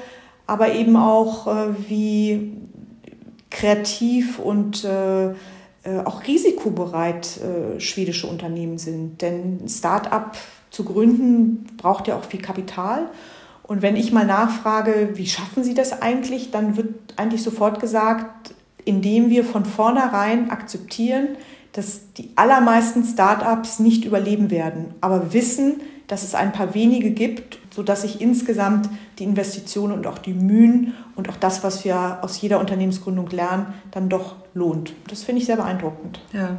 aber 0.45 0.73
eben 0.73 0.95
auch, 0.95 1.47
äh, 1.47 1.89
wie 1.89 2.53
kreativ 3.49 4.39
und 4.39 4.83
äh, 4.83 5.33
auch 6.03 6.27
risikobereit 6.27 7.39
schwedische 7.77 8.27
Unternehmen 8.27 8.77
sind. 8.77 9.21
Denn 9.21 9.63
ein 9.63 9.69
Start-up 9.69 10.35
zu 10.69 10.83
gründen 10.83 11.65
braucht 11.77 12.09
ja 12.09 12.17
auch 12.17 12.25
viel 12.25 12.41
Kapital. 12.41 13.09
Und 13.63 13.81
wenn 13.81 13.95
ich 13.95 14.11
mal 14.11 14.25
nachfrage, 14.25 15.11
wie 15.13 15.27
schaffen 15.27 15.63
Sie 15.63 15.73
das 15.73 16.01
eigentlich, 16.01 16.51
dann 16.51 16.75
wird 16.75 16.89
eigentlich 17.15 17.41
sofort 17.41 17.79
gesagt, 17.79 18.53
indem 18.83 19.29
wir 19.29 19.45
von 19.45 19.63
vornherein 19.63 20.49
akzeptieren, 20.49 21.37
dass 21.77 22.11
die 22.13 22.31
allermeisten 22.35 23.03
Start-ups 23.03 23.77
nicht 23.77 24.03
überleben 24.03 24.49
werden, 24.49 24.95
aber 24.99 25.31
wissen, 25.31 25.79
dass 26.07 26.23
es 26.23 26.33
ein 26.33 26.51
paar 26.51 26.73
wenige 26.73 27.11
gibt, 27.11 27.59
sodass 27.69 28.01
sich 28.01 28.19
insgesamt 28.19 28.89
die 29.19 29.25
Investitionen 29.25 29.93
und 29.93 30.07
auch 30.07 30.17
die 30.17 30.33
Mühen 30.33 30.95
und 31.15 31.29
auch 31.29 31.35
das, 31.35 31.63
was 31.63 31.85
wir 31.85 32.17
aus 32.23 32.41
jeder 32.41 32.59
Unternehmensgründung 32.59 33.29
lernen, 33.29 33.75
dann 33.91 34.09
doch 34.09 34.37
lohnt. 34.55 34.93
Das 35.07 35.21
finde 35.21 35.41
ich 35.41 35.45
sehr 35.45 35.57
beeindruckend. 35.57 36.19
Ja. 36.33 36.57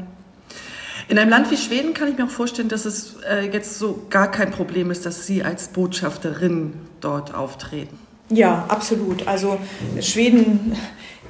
In 1.08 1.18
einem 1.18 1.30
Land 1.30 1.50
wie 1.50 1.56
Schweden 1.56 1.94
kann 1.94 2.08
ich 2.08 2.16
mir 2.16 2.26
auch 2.26 2.30
vorstellen, 2.30 2.68
dass 2.68 2.84
es 2.84 3.16
äh, 3.28 3.50
jetzt 3.50 3.76
so 3.76 4.04
gar 4.10 4.30
kein 4.30 4.52
Problem 4.52 4.92
ist, 4.92 5.04
dass 5.04 5.26
Sie 5.26 5.42
als 5.42 5.66
Botschafterin 5.68 6.74
dort 7.00 7.34
auftreten. 7.34 7.98
Ja, 8.30 8.66
absolut. 8.68 9.26
Also 9.26 9.58
Schweden 10.00 10.76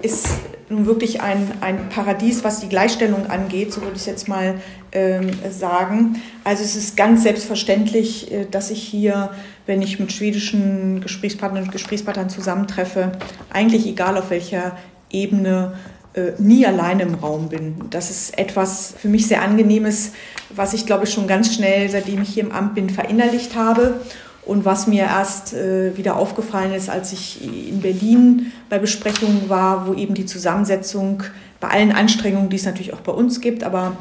ist 0.03 0.27
nun 0.71 0.87
wirklich 0.87 1.21
ein, 1.21 1.51
ein 1.61 1.89
Paradies, 1.89 2.45
was 2.45 2.61
die 2.61 2.69
Gleichstellung 2.69 3.27
angeht, 3.27 3.73
so 3.73 3.81
würde 3.81 3.95
ich 3.95 4.03
es 4.03 4.07
jetzt 4.07 4.29
mal 4.29 4.61
ähm, 4.93 5.31
sagen. 5.51 6.21
Also 6.45 6.63
es 6.63 6.77
ist 6.77 6.97
ganz 6.97 7.23
selbstverständlich, 7.23 8.31
äh, 8.31 8.47
dass 8.51 8.71
ich 8.71 8.83
hier, 8.83 9.31
wenn 9.67 9.83
ich 9.83 9.99
mit 9.99 10.13
schwedischen 10.13 11.01
Gesprächspartnern 11.01 11.65
und 11.65 11.73
Gesprächspartnern 11.73 12.29
zusammentreffe, 12.29 13.13
eigentlich 13.51 13.87
egal 13.87 14.19
auf 14.19 14.31
welcher 14.31 14.77
Ebene, 15.11 15.75
äh, 16.15 16.33
nie 16.39 16.67
alleine 16.67 17.03
im 17.03 17.15
Raum 17.15 17.49
bin. 17.49 17.77
Das 17.91 18.11
ist 18.11 18.39
etwas 18.39 18.95
für 18.99 19.09
mich 19.09 19.27
sehr 19.27 19.43
angenehmes, 19.43 20.13
was 20.51 20.75
ich 20.75 20.85
glaube 20.85 21.05
ich 21.05 21.13
schon 21.13 21.27
ganz 21.27 21.55
schnell, 21.55 21.89
seitdem 21.89 22.23
ich 22.23 22.31
hier 22.31 22.45
im 22.45 22.53
Amt 22.53 22.75
bin, 22.75 22.91
verinnerlicht 22.91 23.57
habe 23.57 24.01
und 24.49 24.65
was 24.65 24.87
mir 24.87 25.03
erst 25.05 25.53
äh, 25.53 25.95
wieder 25.97 26.17
aufgefallen 26.17 26.73
ist, 26.73 26.89
als 26.89 27.13
ich 27.13 27.45
in 27.45 27.83
Berlin 27.83 28.51
bei 28.71 28.79
Besprechungen 28.79 29.51
war, 29.51 29.87
wo 29.87 29.93
eben 29.93 30.15
die 30.15 30.25
Zusammensetzung 30.25 31.23
bei 31.61 31.69
allen 31.69 31.93
Anstrengungen, 31.93 32.49
die 32.49 32.57
es 32.57 32.65
natürlich 32.65 32.95
auch 32.95 33.01
bei 33.01 33.13
uns 33.13 33.43
gibt, 33.43 33.63
aber 33.63 33.99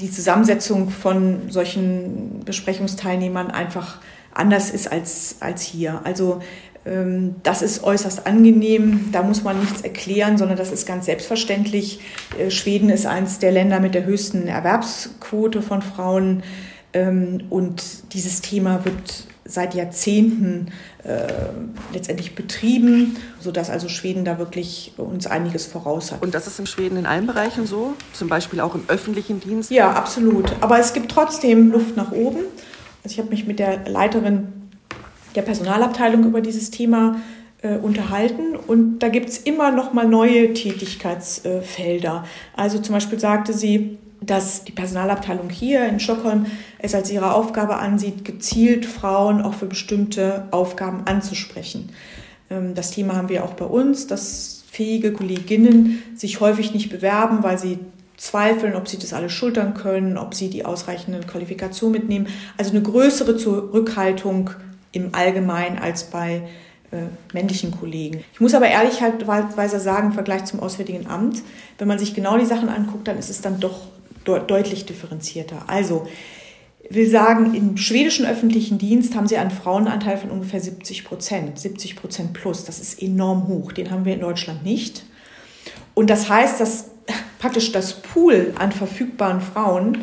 die 0.00 0.10
Zusammensetzung 0.10 0.90
von 0.90 1.48
solchen 1.48 2.40
Besprechungsteilnehmern 2.44 3.52
einfach 3.52 3.98
anders 4.32 4.70
ist 4.70 4.90
als, 4.90 5.36
als 5.38 5.62
hier. 5.62 6.00
Also 6.02 6.40
ähm, 6.84 7.36
das 7.44 7.62
ist 7.62 7.84
äußerst 7.84 8.26
angenehm, 8.26 9.10
da 9.12 9.22
muss 9.22 9.44
man 9.44 9.60
nichts 9.60 9.82
erklären, 9.82 10.38
sondern 10.38 10.58
das 10.58 10.72
ist 10.72 10.88
ganz 10.88 11.06
selbstverständlich. 11.06 12.00
Äh, 12.36 12.50
Schweden 12.50 12.90
ist 12.90 13.06
eines 13.06 13.38
der 13.38 13.52
Länder 13.52 13.78
mit 13.78 13.94
der 13.94 14.06
höchsten 14.06 14.48
Erwerbsquote 14.48 15.62
von 15.62 15.82
Frauen 15.82 16.42
ähm, 16.94 17.44
und 17.48 18.12
dieses 18.12 18.40
Thema 18.40 18.84
wird 18.84 19.28
seit 19.44 19.74
Jahrzehnten 19.74 20.68
äh, 21.04 21.26
letztendlich 21.92 22.34
betrieben, 22.34 23.16
sodass 23.40 23.70
also 23.70 23.88
Schweden 23.88 24.24
da 24.24 24.38
wirklich 24.38 24.92
uns 24.96 25.26
einiges 25.26 25.66
voraus 25.66 26.12
hat. 26.12 26.22
Und 26.22 26.34
das 26.34 26.46
ist 26.46 26.58
in 26.58 26.66
Schweden 26.66 26.96
in 26.96 27.06
allen 27.06 27.26
Bereichen 27.26 27.66
so, 27.66 27.94
zum 28.12 28.28
Beispiel 28.28 28.60
auch 28.60 28.74
im 28.74 28.84
öffentlichen 28.88 29.40
Dienst? 29.40 29.70
Ja, 29.70 29.92
absolut. 29.92 30.52
Aber 30.60 30.78
es 30.78 30.92
gibt 30.92 31.10
trotzdem 31.10 31.72
Luft 31.72 31.96
nach 31.96 32.12
oben. 32.12 32.40
Also 33.02 33.14
ich 33.14 33.18
habe 33.18 33.28
mich 33.28 33.46
mit 33.46 33.58
der 33.58 33.86
Leiterin 33.86 34.48
der 35.34 35.42
Personalabteilung 35.42 36.24
über 36.24 36.40
dieses 36.40 36.70
Thema 36.70 37.16
äh, 37.62 37.76
unterhalten 37.76 38.56
und 38.56 39.00
da 39.00 39.08
gibt 39.08 39.28
es 39.28 39.38
immer 39.38 39.70
noch 39.70 39.92
mal 39.92 40.06
neue 40.06 40.54
Tätigkeitsfelder. 40.54 42.24
Also 42.56 42.78
zum 42.78 42.94
Beispiel 42.94 43.18
sagte 43.18 43.52
sie, 43.52 43.98
dass 44.26 44.64
die 44.64 44.72
Personalabteilung 44.72 45.50
hier 45.50 45.86
in 45.86 46.00
Stockholm 46.00 46.46
es 46.78 46.94
als 46.94 47.10
ihre 47.10 47.34
Aufgabe 47.34 47.76
ansieht, 47.76 48.24
gezielt 48.24 48.86
Frauen 48.86 49.42
auch 49.42 49.54
für 49.54 49.66
bestimmte 49.66 50.48
Aufgaben 50.50 51.02
anzusprechen. 51.06 51.90
Ähm, 52.50 52.74
das 52.74 52.90
Thema 52.90 53.16
haben 53.16 53.28
wir 53.28 53.44
auch 53.44 53.54
bei 53.54 53.66
uns, 53.66 54.06
dass 54.06 54.64
fähige 54.70 55.12
Kolleginnen 55.12 56.02
sich 56.16 56.40
häufig 56.40 56.74
nicht 56.74 56.90
bewerben, 56.90 57.42
weil 57.42 57.58
sie 57.58 57.78
zweifeln, 58.16 58.74
ob 58.74 58.88
sie 58.88 58.98
das 58.98 59.12
alles 59.12 59.32
schultern 59.32 59.74
können, 59.74 60.18
ob 60.18 60.34
sie 60.34 60.50
die 60.50 60.64
ausreichende 60.64 61.20
Qualifikation 61.20 61.92
mitnehmen. 61.92 62.28
Also 62.56 62.70
eine 62.70 62.82
größere 62.82 63.36
Zurückhaltung 63.36 64.50
im 64.92 65.14
Allgemeinen 65.14 65.78
als 65.78 66.04
bei 66.04 66.42
äh, 66.90 67.06
männlichen 67.32 67.72
Kollegen. 67.72 68.24
Ich 68.32 68.40
muss 68.40 68.54
aber 68.54 68.66
ehrlicherweise 68.66 69.80
sagen, 69.80 70.08
im 70.08 70.12
Vergleich 70.12 70.44
zum 70.44 70.60
Auswärtigen 70.60 71.06
Amt, 71.08 71.42
wenn 71.78 71.88
man 71.88 71.98
sich 71.98 72.14
genau 72.14 72.38
die 72.38 72.46
Sachen 72.46 72.68
anguckt, 72.68 73.08
dann 73.08 73.18
ist 73.18 73.30
es 73.30 73.40
dann 73.40 73.60
doch 73.60 73.88
deutlich 74.24 74.86
differenzierter. 74.86 75.64
Also, 75.66 76.06
ich 76.88 76.94
will 76.94 77.08
sagen, 77.08 77.54
im 77.54 77.76
schwedischen 77.76 78.26
öffentlichen 78.26 78.78
Dienst 78.78 79.14
haben 79.14 79.26
sie 79.26 79.38
einen 79.38 79.50
Frauenanteil 79.50 80.18
von 80.18 80.30
ungefähr 80.30 80.60
70 80.60 81.04
Prozent, 81.04 81.58
70 81.58 81.96
Prozent 81.96 82.32
plus. 82.34 82.64
Das 82.64 82.78
ist 82.78 83.02
enorm 83.02 83.48
hoch. 83.48 83.72
Den 83.72 83.90
haben 83.90 84.04
wir 84.04 84.14
in 84.14 84.20
Deutschland 84.20 84.64
nicht. 84.64 85.04
Und 85.94 86.10
das 86.10 86.28
heißt, 86.28 86.60
dass 86.60 86.90
praktisch 87.38 87.72
das 87.72 88.02
Pool 88.02 88.52
an 88.58 88.72
verfügbaren 88.72 89.40
Frauen 89.40 89.98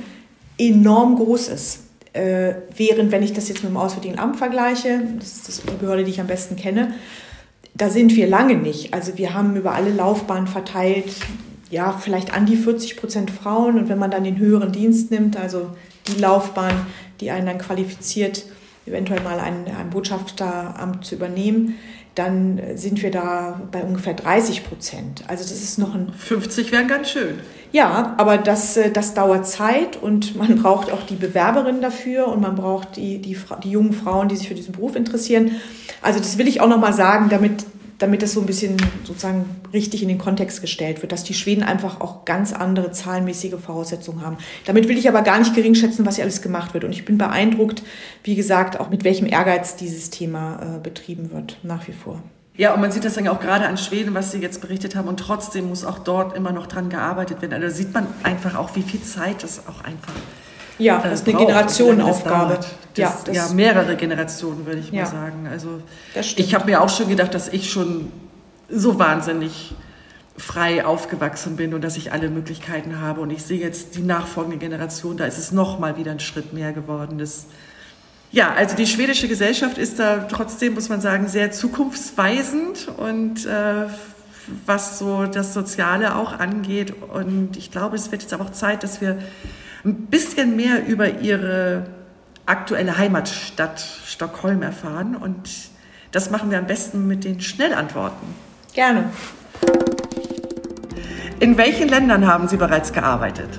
enorm 0.57 1.15
groß 1.15 1.49
ist. 1.49 1.83
Äh, 2.13 2.55
während, 2.75 3.11
wenn 3.11 3.23
ich 3.23 3.33
das 3.33 3.47
jetzt 3.47 3.63
mit 3.63 3.71
dem 3.71 3.77
Auswärtigen 3.77 4.19
Amt 4.19 4.37
vergleiche, 4.37 5.01
das 5.17 5.47
ist 5.47 5.63
die 5.69 5.75
Behörde, 5.75 6.03
die 6.03 6.11
ich 6.11 6.19
am 6.19 6.27
besten 6.27 6.55
kenne, 6.55 6.93
da 7.73 7.89
sind 7.89 8.15
wir 8.15 8.27
lange 8.27 8.55
nicht. 8.55 8.93
Also 8.93 9.17
wir 9.17 9.33
haben 9.33 9.55
über 9.55 9.73
alle 9.73 9.91
Laufbahnen 9.91 10.47
verteilt 10.47 11.15
ja, 11.71 11.93
vielleicht 11.93 12.33
an 12.33 12.45
die 12.45 12.57
40 12.57 12.97
Prozent 12.97 13.31
Frauen. 13.31 13.79
Und 13.79 13.89
wenn 13.89 13.97
man 13.97 14.11
dann 14.11 14.23
den 14.23 14.37
höheren 14.37 14.71
Dienst 14.71 15.09
nimmt, 15.09 15.37
also 15.37 15.69
die 16.07 16.19
Laufbahn, 16.19 16.85
die 17.19 17.31
einen 17.31 17.47
dann 17.47 17.57
qualifiziert, 17.57 18.45
eventuell 18.85 19.21
mal 19.21 19.39
ein, 19.39 19.65
ein 19.65 19.89
Botschafteramt 19.89 21.05
zu 21.05 21.15
übernehmen, 21.15 21.75
dann 22.15 22.59
sind 22.75 23.01
wir 23.01 23.09
da 23.09 23.61
bei 23.71 23.83
ungefähr 23.83 24.13
30 24.13 24.65
Prozent. 24.65 25.23
Also 25.27 25.43
das 25.43 25.63
ist 25.63 25.79
noch 25.79 25.95
ein... 25.95 26.11
50 26.13 26.71
wären 26.73 26.87
ganz 26.89 27.09
schön. 27.09 27.39
Ja, 27.71 28.15
aber 28.17 28.37
das, 28.37 28.75
äh, 28.75 28.91
das 28.91 29.13
dauert 29.13 29.47
Zeit 29.47 29.95
und 29.95 30.35
man 30.37 30.61
braucht 30.61 30.91
auch 30.91 31.03
die 31.05 31.15
Bewerberinnen 31.15 31.81
dafür 31.81 32.27
und 32.27 32.41
man 32.41 32.55
braucht 32.55 32.97
die, 32.97 33.19
die, 33.19 33.37
die 33.63 33.71
jungen 33.71 33.93
Frauen, 33.93 34.27
die 34.27 34.35
sich 34.35 34.49
für 34.49 34.55
diesen 34.55 34.73
Beruf 34.73 34.97
interessieren. 34.97 35.51
Also 36.01 36.19
das 36.19 36.37
will 36.37 36.47
ich 36.49 36.59
auch 36.59 36.67
nochmal 36.67 36.93
sagen, 36.93 37.29
damit 37.29 37.65
damit 38.01 38.23
das 38.23 38.33
so 38.33 38.39
ein 38.39 38.47
bisschen 38.47 38.77
sozusagen 39.03 39.45
richtig 39.73 40.01
in 40.01 40.07
den 40.07 40.17
Kontext 40.17 40.61
gestellt 40.61 41.01
wird, 41.01 41.11
dass 41.11 41.23
die 41.23 41.35
Schweden 41.35 41.61
einfach 41.61 42.01
auch 42.01 42.25
ganz 42.25 42.51
andere 42.51 42.91
zahlenmäßige 42.91 43.59
Voraussetzungen 43.63 44.25
haben. 44.25 44.37
Damit 44.65 44.87
will 44.87 44.97
ich 44.97 45.07
aber 45.07 45.21
gar 45.21 45.37
nicht 45.37 45.53
gering 45.53 45.75
schätzen, 45.75 46.05
was 46.05 46.15
hier 46.15 46.23
alles 46.23 46.41
gemacht 46.41 46.73
wird. 46.73 46.83
Und 46.83 46.91
ich 46.91 47.05
bin 47.05 47.19
beeindruckt, 47.19 47.83
wie 48.23 48.35
gesagt, 48.35 48.79
auch 48.79 48.89
mit 48.89 49.03
welchem 49.03 49.27
Ehrgeiz 49.27 49.75
dieses 49.75 50.09
Thema 50.09 50.77
äh, 50.77 50.79
betrieben 50.79 51.31
wird, 51.31 51.59
nach 51.61 51.87
wie 51.87 51.93
vor. 51.93 52.23
Ja, 52.57 52.73
und 52.73 52.81
man 52.81 52.91
sieht 52.91 53.05
das 53.05 53.13
dann 53.13 53.25
ja 53.25 53.31
auch 53.31 53.39
gerade 53.39 53.67
an 53.67 53.77
Schweden, 53.77 54.13
was 54.13 54.31
Sie 54.31 54.39
jetzt 54.39 54.61
berichtet 54.61 54.95
haben. 54.95 55.07
Und 55.07 55.19
trotzdem 55.19 55.69
muss 55.69 55.85
auch 55.85 55.99
dort 55.99 56.35
immer 56.35 56.51
noch 56.51 56.67
dran 56.67 56.89
gearbeitet 56.89 57.41
werden. 57.41 57.53
Also 57.53 57.75
sieht 57.75 57.93
man 57.93 58.07
einfach 58.23 58.55
auch, 58.55 58.75
wie 58.75 58.81
viel 58.81 59.01
Zeit 59.01 59.43
das 59.43 59.67
auch 59.67 59.83
einfach 59.83 60.13
ja, 60.77 60.99
äh, 60.99 61.09
das 61.09 61.21
ist 61.21 61.27
eine 61.27 61.37
Generationenaufgabe. 61.37 62.59
ja, 62.95 63.15
ja, 63.31 63.49
mehrere 63.49 63.95
Generationen, 63.95 64.65
würde 64.65 64.79
ich 64.79 64.91
ja, 64.91 65.03
mal 65.03 65.09
sagen. 65.09 65.47
Also 65.49 65.81
ich 66.35 66.53
habe 66.55 66.65
mir 66.65 66.81
auch 66.81 66.89
schon 66.89 67.09
gedacht, 67.09 67.33
dass 67.33 67.47
ich 67.47 67.71
schon 67.71 68.11
so 68.69 68.99
wahnsinnig 68.99 69.73
frei 70.37 70.85
aufgewachsen 70.85 71.55
bin 71.55 71.73
und 71.73 71.83
dass 71.83 71.97
ich 71.97 72.11
alle 72.11 72.29
Möglichkeiten 72.29 72.99
habe. 72.99 73.21
Und 73.21 73.29
ich 73.29 73.43
sehe 73.43 73.59
jetzt 73.59 73.95
die 73.95 74.01
nachfolgende 74.01 74.57
Generation, 74.57 75.17
da 75.17 75.25
ist 75.25 75.37
es 75.37 75.51
noch 75.51 75.79
mal 75.79 75.97
wieder 75.97 76.11
ein 76.11 76.19
Schritt 76.19 76.53
mehr 76.53 76.73
geworden. 76.73 77.17
Das, 77.17 77.45
ja, 78.31 78.53
also 78.53 78.75
die 78.75 78.87
schwedische 78.87 79.27
Gesellschaft 79.27 79.77
ist 79.77 79.99
da 79.99 80.19
trotzdem, 80.29 80.73
muss 80.73 80.89
man 80.89 81.01
sagen, 81.01 81.27
sehr 81.27 81.51
zukunftsweisend 81.51 82.87
und 82.97 83.45
äh, 83.45 83.85
was 84.65 84.99
so 84.99 85.25
das 85.25 85.53
Soziale 85.53 86.15
auch 86.15 86.39
angeht. 86.39 86.93
Und 87.01 87.57
ich 87.57 87.71
glaube, 87.71 87.95
es 87.95 88.11
wird 88.11 88.23
jetzt 88.23 88.33
aber 88.33 88.45
auch 88.45 88.51
Zeit, 88.51 88.83
dass 88.83 89.01
wir 89.01 89.19
ein 89.83 90.07
bisschen 90.07 90.55
mehr 90.55 90.85
über 90.85 91.19
ihre 91.19 91.87
aktuelle 92.45 92.97
Heimatstadt 92.97 93.79
Stockholm 94.05 94.61
erfahren. 94.61 95.15
Und 95.15 95.49
das 96.11 96.29
machen 96.29 96.51
wir 96.51 96.59
am 96.59 96.67
besten 96.67 97.07
mit 97.07 97.23
den 97.23 97.41
Schnellantworten. 97.41 98.27
Gerne. 98.73 99.05
In 101.39 101.57
welchen 101.57 101.89
Ländern 101.89 102.27
haben 102.27 102.47
Sie 102.47 102.57
bereits 102.57 102.93
gearbeitet? 102.93 103.49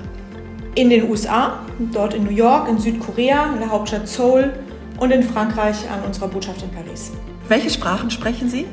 In 0.75 0.89
den 0.89 1.09
USA, 1.09 1.59
dort 1.91 2.13
in 2.13 2.23
New 2.23 2.31
York, 2.31 2.69
in 2.69 2.79
Südkorea, 2.79 3.53
in 3.53 3.59
der 3.59 3.69
Hauptstadt 3.69 4.07
Seoul 4.07 4.53
und 4.99 5.11
in 5.11 5.21
Frankreich 5.21 5.75
an 5.91 6.01
unserer 6.03 6.29
Botschaft 6.29 6.63
in 6.63 6.71
Paris. 6.71 7.11
Welche 7.47 7.69
Sprachen 7.69 8.09
sprechen 8.09 8.49
Sie? 8.49 8.65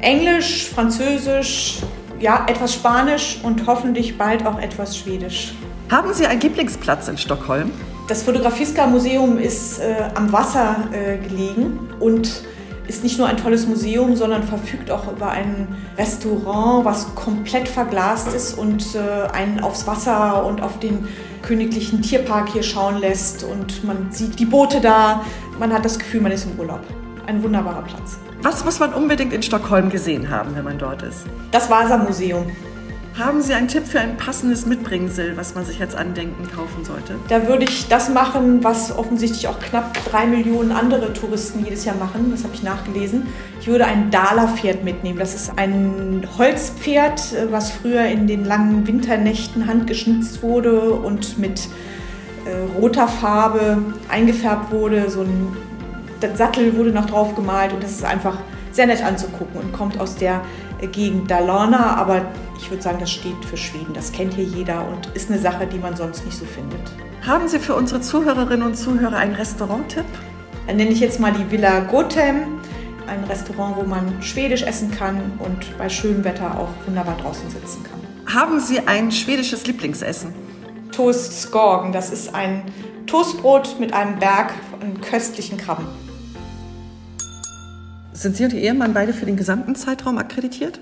Englisch, 0.00 0.68
Französisch, 0.68 1.78
ja, 2.20 2.46
etwas 2.46 2.74
Spanisch 2.74 3.40
und 3.42 3.66
hoffentlich 3.66 4.18
bald 4.18 4.46
auch 4.46 4.60
etwas 4.60 4.96
Schwedisch. 4.96 5.54
Haben 5.90 6.12
Sie 6.12 6.26
einen 6.26 6.42
Lieblingsplatz 6.42 7.08
in 7.08 7.16
Stockholm? 7.16 7.70
Das 8.08 8.22
Fotografiska-Museum 8.22 9.38
ist 9.38 9.80
äh, 9.80 10.10
am 10.14 10.30
Wasser 10.32 10.76
äh, 10.92 11.16
gelegen 11.16 11.78
und 11.98 12.42
ist 12.86 13.02
nicht 13.02 13.16
nur 13.16 13.26
ein 13.26 13.38
tolles 13.38 13.66
Museum, 13.66 14.14
sondern 14.14 14.42
verfügt 14.42 14.90
auch 14.90 15.10
über 15.10 15.30
ein 15.30 15.66
Restaurant, 15.96 16.84
was 16.84 17.14
komplett 17.14 17.68
verglast 17.68 18.34
ist 18.34 18.52
und 18.52 18.94
äh, 18.94 19.32
einen 19.32 19.60
aufs 19.60 19.86
Wasser 19.86 20.44
und 20.44 20.62
auf 20.62 20.78
den 20.78 21.08
königlichen 21.40 22.02
Tierpark 22.02 22.50
hier 22.50 22.62
schauen 22.62 22.98
lässt. 22.98 23.42
Und 23.42 23.82
man 23.82 24.12
sieht 24.12 24.38
die 24.38 24.44
Boote 24.44 24.82
da. 24.82 25.24
Man 25.58 25.72
hat 25.72 25.86
das 25.86 25.98
Gefühl, 25.98 26.20
man 26.20 26.32
ist 26.32 26.44
im 26.44 26.58
Urlaub. 26.58 26.80
Ein 27.26 27.42
wunderbarer 27.42 27.82
Platz. 27.82 28.18
Was 28.42 28.62
muss 28.62 28.78
man 28.78 28.92
unbedingt 28.92 29.32
in 29.32 29.42
Stockholm 29.42 29.88
gesehen 29.88 30.28
haben, 30.28 30.54
wenn 30.54 30.64
man 30.64 30.76
dort 30.76 31.02
ist? 31.02 31.24
Das 31.50 31.70
Vasa-Museum. 31.70 32.44
Haben 33.18 33.42
Sie 33.42 33.52
einen 33.52 33.66
Tipp 33.66 33.84
für 33.84 33.98
ein 33.98 34.16
passendes 34.16 34.64
Mitbringsel, 34.64 35.36
was 35.36 35.56
man 35.56 35.64
sich 35.64 35.80
als 35.80 35.96
Andenken 35.96 36.48
kaufen 36.54 36.84
sollte? 36.84 37.16
Da 37.28 37.48
würde 37.48 37.64
ich 37.64 37.88
das 37.88 38.10
machen, 38.10 38.62
was 38.62 38.96
offensichtlich 38.96 39.48
auch 39.48 39.58
knapp 39.58 39.98
drei 40.08 40.24
Millionen 40.24 40.70
andere 40.70 41.12
Touristen 41.12 41.64
jedes 41.64 41.84
Jahr 41.84 41.96
machen. 41.96 42.30
Das 42.30 42.44
habe 42.44 42.54
ich 42.54 42.62
nachgelesen. 42.62 43.26
Ich 43.60 43.66
würde 43.66 43.86
ein 43.86 44.12
Dala-Pferd 44.12 44.84
mitnehmen. 44.84 45.18
Das 45.18 45.34
ist 45.34 45.50
ein 45.56 46.28
Holzpferd, 46.38 47.34
was 47.50 47.72
früher 47.72 48.04
in 48.04 48.28
den 48.28 48.44
langen 48.44 48.86
Winternächten 48.86 49.66
handgeschnitzt 49.66 50.44
wurde 50.44 50.92
und 50.92 51.40
mit 51.40 51.66
äh, 52.46 52.80
roter 52.80 53.08
Farbe 53.08 53.78
eingefärbt 54.08 54.70
wurde. 54.70 55.10
So 55.10 55.22
ein 55.22 55.56
der 56.22 56.36
Sattel 56.36 56.76
wurde 56.76 56.90
noch 56.90 57.06
drauf 57.06 57.34
gemalt 57.34 57.72
und 57.72 57.82
das 57.82 57.92
ist 57.92 58.04
einfach 58.04 58.38
sehr 58.70 58.86
nett 58.86 59.04
anzugucken 59.04 59.60
und 59.60 59.72
kommt 59.72 60.00
aus 60.00 60.16
der 60.16 60.42
Gegend 60.86 61.30
Dalarna, 61.30 61.96
aber 61.96 62.26
ich 62.58 62.70
würde 62.70 62.82
sagen, 62.82 62.98
das 63.00 63.10
steht 63.10 63.44
für 63.44 63.56
Schweden. 63.56 63.92
Das 63.94 64.12
kennt 64.12 64.34
hier 64.34 64.44
jeder 64.44 64.86
und 64.88 65.06
ist 65.14 65.30
eine 65.30 65.40
Sache, 65.40 65.66
die 65.66 65.78
man 65.78 65.96
sonst 65.96 66.24
nicht 66.24 66.36
so 66.36 66.44
findet. 66.44 66.80
Haben 67.26 67.48
Sie 67.48 67.58
für 67.58 67.74
unsere 67.74 68.00
Zuhörerinnen 68.00 68.66
und 68.66 68.76
Zuhörer 68.76 69.16
einen 69.16 69.34
Restauranttipp? 69.34 70.04
Dann 70.66 70.76
nenne 70.76 70.90
ich 70.90 71.00
jetzt 71.00 71.18
mal 71.18 71.32
die 71.32 71.50
Villa 71.50 71.80
Gotem, 71.80 72.58
ein 73.06 73.24
Restaurant, 73.24 73.76
wo 73.76 73.82
man 73.82 74.22
schwedisch 74.22 74.62
essen 74.62 74.90
kann 74.90 75.32
und 75.38 75.76
bei 75.78 75.88
schönem 75.88 76.24
Wetter 76.24 76.58
auch 76.58 76.68
wunderbar 76.86 77.16
draußen 77.16 77.50
sitzen 77.50 77.82
kann. 77.82 78.34
Haben 78.34 78.60
Sie 78.60 78.80
ein 78.86 79.10
schwedisches 79.10 79.66
Lieblingsessen? 79.66 80.34
Toast 80.92 81.40
Skorgen, 81.40 81.92
das 81.92 82.10
ist 82.10 82.34
ein 82.34 82.62
Toastbrot 83.06 83.80
mit 83.80 83.94
einem 83.94 84.18
Berg 84.18 84.52
an 84.80 85.00
köstlichen 85.00 85.56
Krabben. 85.56 85.86
Sind 88.18 88.36
Sie 88.36 88.42
und 88.42 88.52
Ihr 88.52 88.62
Ehemann 88.62 88.94
beide 88.94 89.12
für 89.12 89.26
den 89.26 89.36
gesamten 89.36 89.76
Zeitraum 89.76 90.18
akkreditiert? 90.18 90.80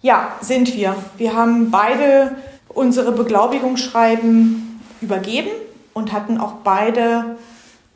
Ja, 0.00 0.36
sind 0.40 0.74
wir. 0.74 0.96
Wir 1.18 1.36
haben 1.36 1.70
beide 1.70 2.34
unsere 2.68 3.12
Beglaubigungsschreiben 3.12 4.80
übergeben 5.02 5.50
und 5.92 6.14
hatten 6.14 6.38
auch 6.38 6.54
beide 6.64 7.36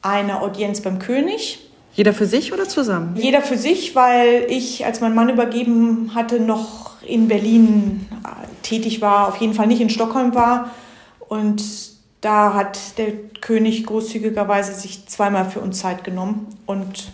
eine 0.03 0.43
Audienz 0.43 0.83
beim 0.83 0.99
König. 0.99 1.71
Jeder 1.95 2.13
für 2.13 2.27
sich 2.27 2.53
oder 2.53 2.69
zusammen? 2.69 3.17
Jeder 3.17 3.41
für 3.41 3.57
sich, 3.57 3.95
weil 3.95 4.45
ich, 4.51 4.85
als 4.85 5.01
mein 5.01 5.15
Mann 5.15 5.31
übergeben 5.31 6.11
hatte, 6.15 6.39
noch 6.39 7.01
in 7.01 7.29
Berlin 7.29 8.07
äh, 8.25 8.29
tätig 8.63 9.01
war, 9.01 9.29
auf 9.29 9.37
jeden 9.37 9.55
Fall 9.55 9.69
nicht 9.69 9.81
in 9.81 9.89
Stockholm 9.89 10.35
war. 10.35 10.71
Und 11.31 11.65
da 12.21 12.53
hat 12.53 12.99
der 12.99 13.13
König 13.41 13.87
großzügigerweise 13.87 14.75
sich 14.75 15.07
zweimal 15.07 15.49
für 15.49 15.61
uns 15.61 15.79
Zeit 15.79 16.05
genommen 16.05 16.49
und 16.67 17.11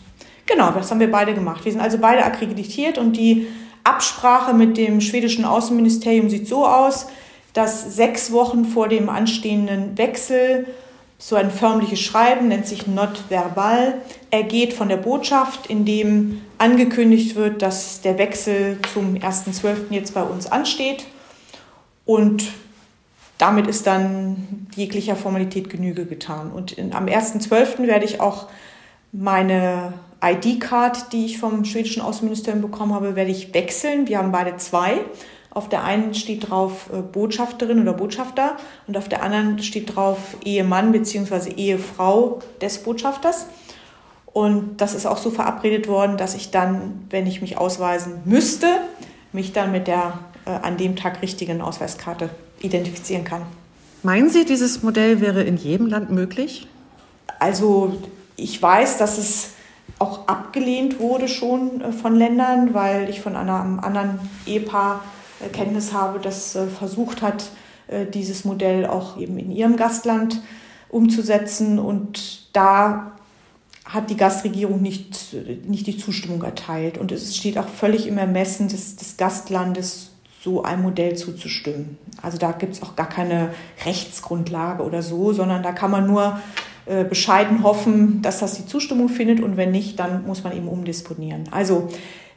Genau, 0.47 0.71
das 0.73 0.91
haben 0.91 1.01
wir 1.01 1.11
beide 1.11 1.35
gemacht. 1.35 1.65
Wir 1.65 1.73
sind 1.73 1.81
also 1.81 1.99
beide 1.99 2.25
akkreditiert 2.25 2.99
und 2.99 3.17
die 3.17 3.47
Absprache 3.85 4.55
mit 4.55 4.77
dem 4.77 5.01
schwedischen 5.01 5.45
Außenministerium 5.45 6.29
sieht 6.31 6.47
so 6.47 6.67
aus, 6.67 7.07
dass 7.53 7.97
sechs 7.97 8.33
Wochen 8.33 8.65
vor 8.65 8.89
dem 8.89 9.09
anstehenden 9.09 9.97
Wechsel 9.99 10.67
so 11.19 11.37
ein 11.37 11.53
förmliches 11.53 12.01
Schreiben, 12.01 12.49
nennt 12.49 12.67
sich 12.67 12.89
Not 12.89 13.25
Verbal, 13.29 13.95
ergeht 14.33 14.73
von 14.73 14.89
der 14.89 14.97
Botschaft, 14.97 15.69
in 15.69 15.85
dem 15.85 16.43
angekündigt 16.59 17.37
wird, 17.37 17.63
dass 17.63 18.01
der 18.01 18.19
Wechsel 18.19 18.79
zum 18.93 19.15
1.12. 19.15 19.91
jetzt 19.91 20.15
bei 20.15 20.23
uns 20.23 20.51
ansteht. 20.51 21.05
Und 22.05 22.45
damit 23.39 23.69
ist 23.69 23.87
dann 23.87 24.67
jeglicher 24.75 25.15
Formalität 25.15 25.71
Genüge 25.71 26.07
getan. 26.07 26.51
Und 26.51 26.73
in, 26.73 26.93
am 26.93 27.07
1.12. 27.07 27.87
werde 27.87 28.05
ich 28.05 28.21
auch 28.21 28.49
meine 29.13 29.93
ID-Card, 30.23 31.13
die 31.13 31.27
ich 31.27 31.39
vom 31.39 31.65
schwedischen 31.65 32.03
Außenministerium 32.03 32.63
bekommen 32.63 32.95
habe, 32.95 33.17
werde 33.17 33.31
ich 33.31 33.53
wechseln. 33.55 34.09
Wir 34.09 34.19
haben 34.19 34.33
beide 34.33 34.57
zwei. 34.57 35.01
Auf 35.51 35.69
der 35.69 35.85
einen 35.85 36.15
steht 36.15 36.49
drauf 36.49 36.89
äh, 36.93 37.03
Botschafterin 37.03 37.81
oder 37.81 37.93
Botschafter 37.93 38.57
und 38.87 38.97
auf 38.97 39.09
der 39.09 39.23
anderen 39.23 39.63
steht 39.63 39.95
drauf 39.95 40.37
Ehemann 40.45 40.93
bzw. 40.93 41.51
Ehefrau 41.51 42.41
des 42.61 42.79
Botschafters. 42.79 43.47
Und 44.27 44.81
das 44.81 44.95
ist 44.95 45.05
auch 45.05 45.19
so 45.19 45.31
verabredet 45.31 45.89
worden, 45.89 46.17
dass 46.17 46.35
ich 46.35 46.51
dann, 46.51 47.07
wenn 47.11 47.27
ich 47.27 47.43
mich 47.43 47.59
ausweisen 47.59 48.23
müsste, 48.25 48.67
mich 49.33 49.53
dann 49.53 49.73
mit 49.73 49.89
der 49.89 50.21
äh, 50.47 50.51
an 50.51 50.79
dem 50.79 50.97
Tag 50.97 51.21
richtigen 51.21 51.61
Ausweiskarte 51.61 52.31
identifizieren 52.61 53.25
kann. 53.25 53.43
Meinen 54.03 54.31
Sie, 54.31 54.45
dieses 54.45 54.83
Modell 54.83 55.21
wäre 55.21 55.43
in 55.43 55.57
jedem 55.57 55.87
Land 55.87 56.11
möglich? 56.11 56.67
Also 57.39 57.99
ich 58.37 58.61
weiß, 58.61 58.99
dass 58.99 59.19
es 59.19 59.51
auch 60.03 60.27
abgelehnt 60.27 60.99
wurde 60.99 61.29
schon 61.29 61.81
äh, 61.81 61.93
von 61.93 62.17
Ländern, 62.17 62.75
weil 62.75 63.09
ich 63.09 63.21
von 63.21 63.37
einem 63.37 63.79
anderen 63.79 64.19
Ehepaar 64.47 65.05
äh, 65.41 65.49
Kenntnis 65.49 65.93
habe, 65.93 66.19
das 66.19 66.57
äh, 66.57 66.67
versucht 66.67 67.23
hat, 67.23 67.51
dieses 68.15 68.47
Modell 68.47 68.87
auch 68.87 69.19
eben 69.19 69.37
in 69.39 69.51
ihrem 69.51 69.77
Gastland 69.77 70.41
umzusetzen. 70.89 71.79
Und 71.79 72.49
da 72.55 73.13
hat 73.85 74.09
die 74.09 74.17
Gastregierung 74.17 74.81
nicht, 74.81 75.35
nicht 75.67 75.87
die 75.87 75.99
Zustimmung 75.99 76.43
erteilt. 76.43 76.97
Und 76.97 77.13
es 77.13 77.37
steht 77.37 77.59
auch 77.59 77.69
völlig 77.69 78.07
im 78.07 78.17
Ermessen 78.17 78.69
des, 78.69 78.97
des 78.97 79.19
Gastlandes, 79.19 80.13
so 80.41 80.63
ein 80.63 80.81
Modell 80.81 81.17
zuzustimmen. 81.17 81.99
Also 82.23 82.39
da 82.39 82.53
gibt 82.53 82.75
es 82.75 82.83
auch 82.83 82.97
gar 82.97 83.09
keine 83.09 83.53
Rechtsgrundlage 83.85 84.85
oder 84.85 85.03
so, 85.03 85.35
sondern 85.35 85.63
da 85.63 85.73
kann 85.73 85.91
man 85.91 86.07
nur 86.07 86.41
bescheiden 87.09 87.63
hoffen, 87.63 88.23
dass 88.23 88.41
das 88.41 88.55
die 88.55 88.67
Zustimmung 88.67 89.09
findet 89.09 89.41
und 89.41 89.57
wenn 89.57 89.71
nicht, 89.71 90.01
dann 90.01 90.27
muss 90.27 90.43
man 90.43 90.57
eben 90.57 90.67
umdisponieren. 90.67 91.45
Also 91.53 91.89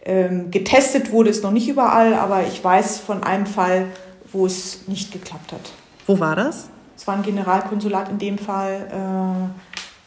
ähm, 0.06 0.52
getestet 0.52 1.12
wurde 1.12 1.32
es 1.32 1.42
noch 1.42 1.52
nicht 1.52 1.68
überall, 1.68 2.14
aber 2.14 2.46
ich 2.46 2.64
weiß 2.64 3.00
von 3.00 3.24
einem 3.24 3.48
Fall, 3.48 3.88
wo 4.32 4.46
es 4.46 4.88
nicht 4.88 5.12
geklappt 5.12 5.52
hat. 5.52 5.72
Wo 6.06 6.20
war 6.20 6.36
das? 6.36 6.70
Es 6.96 7.08
war 7.08 7.16
ein 7.16 7.24
Generalkonsulat 7.24 8.10
in 8.10 8.20
dem 8.20 8.38
Fall, 8.38 9.52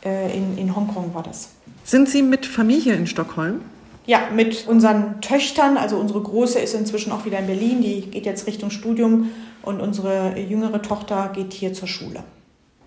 äh, 0.05 0.09
äh, 0.09 0.37
in, 0.37 0.57
in 0.57 0.75
Hongkong 0.75 1.13
war 1.15 1.25
das. 1.25 1.51
Sind 1.83 2.09
Sie 2.09 2.23
mit 2.23 2.47
Familie 2.47 2.95
in 2.95 3.07
Stockholm? 3.09 3.61
Ja, 4.07 4.21
mit 4.33 4.67
unseren 4.69 5.21
Töchtern. 5.21 5.77
Also 5.77 5.97
unsere 5.97 6.23
Große 6.23 6.59
ist 6.61 6.75
inzwischen 6.75 7.13
auch 7.13 7.25
wieder 7.25 7.41
in 7.41 7.47
Berlin, 7.47 7.83
die 7.83 8.03
geht 8.03 8.25
jetzt 8.25 8.47
Richtung 8.47 8.71
Studium 8.71 9.31
und 9.63 9.81
unsere 9.81 10.39
jüngere 10.39 10.81
Tochter 10.81 11.31
geht 11.35 11.53
hier 11.53 11.75
zur 11.75 11.89
Schule. 11.89 12.23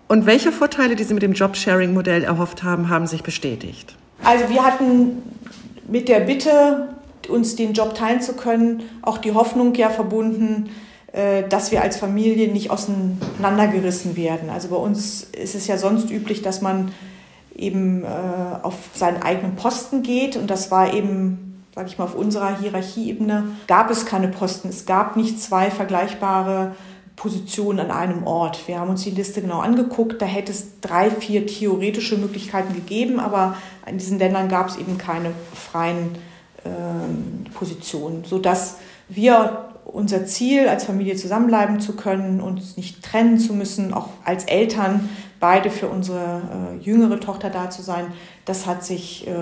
Und 0.08 0.26
welche 0.26 0.52
Vorteile, 0.52 0.96
die 0.96 1.04
Sie 1.04 1.14
mit 1.14 1.22
dem 1.22 1.32
Jobsharing-Modell 1.32 2.24
erhofft 2.24 2.62
haben, 2.62 2.88
haben 2.88 3.06
sich 3.06 3.22
bestätigt? 3.22 3.96
Also 4.22 4.48
wir 4.48 4.62
hatten 4.64 5.22
mit 5.88 6.08
der 6.08 6.20
Bitte, 6.20 6.88
uns 7.28 7.56
den 7.56 7.72
Job 7.72 7.94
teilen 7.94 8.20
zu 8.20 8.34
können, 8.34 8.82
auch 9.02 9.18
die 9.18 9.32
Hoffnung 9.32 9.74
ja 9.74 9.90
verbunden, 9.90 10.70
äh, 11.12 11.48
dass 11.48 11.70
wir 11.70 11.82
als 11.82 11.96
Familie 11.96 12.52
nicht 12.52 12.70
auseinandergerissen 12.70 14.16
werden. 14.16 14.50
Also 14.50 14.68
bei 14.68 14.76
uns 14.76 15.22
ist 15.22 15.54
es 15.54 15.66
ja 15.66 15.78
sonst 15.78 16.10
üblich, 16.10 16.42
dass 16.42 16.62
man 16.62 16.92
eben 17.54 18.02
äh, 18.02 18.06
auf 18.62 18.74
seinen 18.94 19.22
eigenen 19.22 19.56
Posten 19.56 20.02
geht 20.02 20.36
und 20.36 20.50
das 20.50 20.70
war 20.70 20.92
eben 20.92 21.52
sage 21.74 21.88
ich 21.88 21.98
mal, 21.98 22.04
auf 22.04 22.14
unserer 22.14 22.58
Hierarchieebene 22.58 23.44
gab 23.66 23.90
es 23.90 24.04
keine 24.04 24.28
Posten. 24.28 24.68
Es 24.68 24.84
gab 24.84 25.16
nicht 25.16 25.40
zwei 25.40 25.70
vergleichbare 25.70 26.74
Positionen 27.22 27.78
an 27.78 27.92
einem 27.92 28.26
Ort. 28.26 28.66
Wir 28.66 28.80
haben 28.80 28.90
uns 28.90 29.04
die 29.04 29.10
Liste 29.10 29.40
genau 29.42 29.60
angeguckt. 29.60 30.20
Da 30.20 30.26
hätte 30.26 30.50
es 30.50 30.80
drei, 30.80 31.08
vier 31.08 31.46
theoretische 31.46 32.16
Möglichkeiten 32.16 32.74
gegeben, 32.74 33.20
aber 33.20 33.54
in 33.86 33.96
diesen 33.96 34.18
Ländern 34.18 34.48
gab 34.48 34.68
es 34.68 34.76
eben 34.76 34.98
keine 34.98 35.30
freien 35.54 36.16
äh, 36.64 37.50
Positionen, 37.54 38.24
sodass 38.24 38.78
wir 39.08 39.68
unser 39.84 40.26
Ziel, 40.26 40.68
als 40.68 40.82
Familie 40.82 41.14
zusammenbleiben 41.14 41.78
zu 41.78 41.94
können, 41.94 42.40
uns 42.40 42.76
nicht 42.76 43.04
trennen 43.04 43.38
zu 43.38 43.52
müssen, 43.52 43.94
auch 43.94 44.08
als 44.24 44.44
Eltern 44.44 45.08
beide 45.38 45.70
für 45.70 45.86
unsere 45.86 46.42
äh, 46.80 46.84
jüngere 46.84 47.20
Tochter 47.20 47.50
da 47.50 47.70
zu 47.70 47.82
sein, 47.82 48.06
das 48.46 48.66
hat 48.66 48.84
sich 48.84 49.28
äh, 49.28 49.32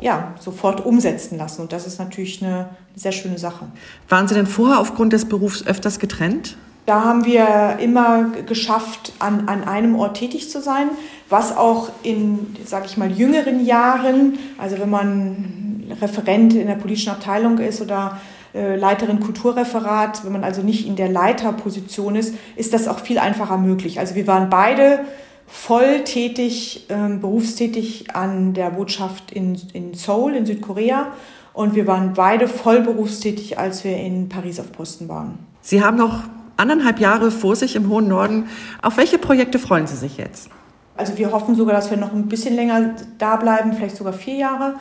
ja, 0.00 0.34
sofort 0.38 0.86
umsetzen 0.86 1.38
lassen. 1.38 1.62
Und 1.62 1.72
das 1.72 1.88
ist 1.88 1.98
natürlich 1.98 2.40
eine 2.40 2.68
sehr 2.94 3.12
schöne 3.12 3.38
Sache. 3.38 3.66
Waren 4.08 4.28
Sie 4.28 4.34
denn 4.34 4.46
vorher 4.46 4.78
aufgrund 4.78 5.12
des 5.12 5.24
Berufs 5.24 5.66
öfters 5.66 5.98
getrennt? 5.98 6.56
Da 6.86 7.04
haben 7.04 7.24
wir 7.24 7.78
immer 7.80 8.30
geschafft, 8.46 9.12
an, 9.18 9.48
an 9.48 9.64
einem 9.64 9.96
Ort 9.96 10.18
tätig 10.18 10.48
zu 10.50 10.60
sein, 10.60 10.88
was 11.28 11.56
auch 11.56 11.90
in, 12.04 12.54
sage 12.64 12.86
ich 12.86 12.96
mal, 12.96 13.10
jüngeren 13.10 13.64
Jahren, 13.66 14.38
also 14.56 14.78
wenn 14.78 14.90
man 14.90 15.84
Referent 16.00 16.54
in 16.54 16.68
der 16.68 16.76
politischen 16.76 17.10
Abteilung 17.10 17.58
ist 17.58 17.80
oder 17.80 18.20
äh, 18.54 18.76
Leiterin 18.76 19.20
Kulturreferat, 19.20 20.24
wenn 20.24 20.32
man 20.32 20.44
also 20.44 20.62
nicht 20.62 20.86
in 20.86 20.94
der 20.94 21.08
Leiterposition 21.08 22.14
ist, 22.14 22.34
ist 22.54 22.72
das 22.72 22.86
auch 22.86 23.00
viel 23.00 23.18
einfacher 23.18 23.58
möglich. 23.58 23.98
Also 23.98 24.14
wir 24.14 24.26
waren 24.28 24.48
beide 24.48 25.00
voll 25.46 26.04
tätig, 26.04 26.86
ähm, 26.88 27.20
berufstätig 27.20 28.14
an 28.14 28.54
der 28.54 28.70
Botschaft 28.70 29.32
in, 29.32 29.60
in 29.72 29.94
Seoul 29.94 30.34
in 30.34 30.46
Südkorea 30.46 31.08
und 31.52 31.74
wir 31.74 31.86
waren 31.86 32.14
beide 32.14 32.48
voll 32.48 32.80
berufstätig, 32.80 33.58
als 33.58 33.82
wir 33.82 33.96
in 33.96 34.28
Paris 34.28 34.60
auf 34.60 34.72
Posten 34.72 35.08
waren. 35.08 35.38
Sie 35.62 35.82
haben 35.82 35.96
noch 35.96 36.24
anderthalb 36.56 37.00
Jahre 37.00 37.30
vor 37.30 37.56
sich 37.56 37.76
im 37.76 37.88
hohen 37.88 38.08
Norden. 38.08 38.48
Auf 38.82 38.96
welche 38.96 39.18
Projekte 39.18 39.58
freuen 39.58 39.86
Sie 39.86 39.96
sich 39.96 40.16
jetzt? 40.16 40.50
Also 40.96 41.18
wir 41.18 41.32
hoffen 41.32 41.54
sogar, 41.54 41.74
dass 41.74 41.90
wir 41.90 41.98
noch 41.98 42.12
ein 42.12 42.28
bisschen 42.28 42.54
länger 42.54 42.94
da 43.18 43.36
bleiben, 43.36 43.74
vielleicht 43.74 43.96
sogar 43.96 44.12
vier 44.12 44.36
Jahre. 44.36 44.74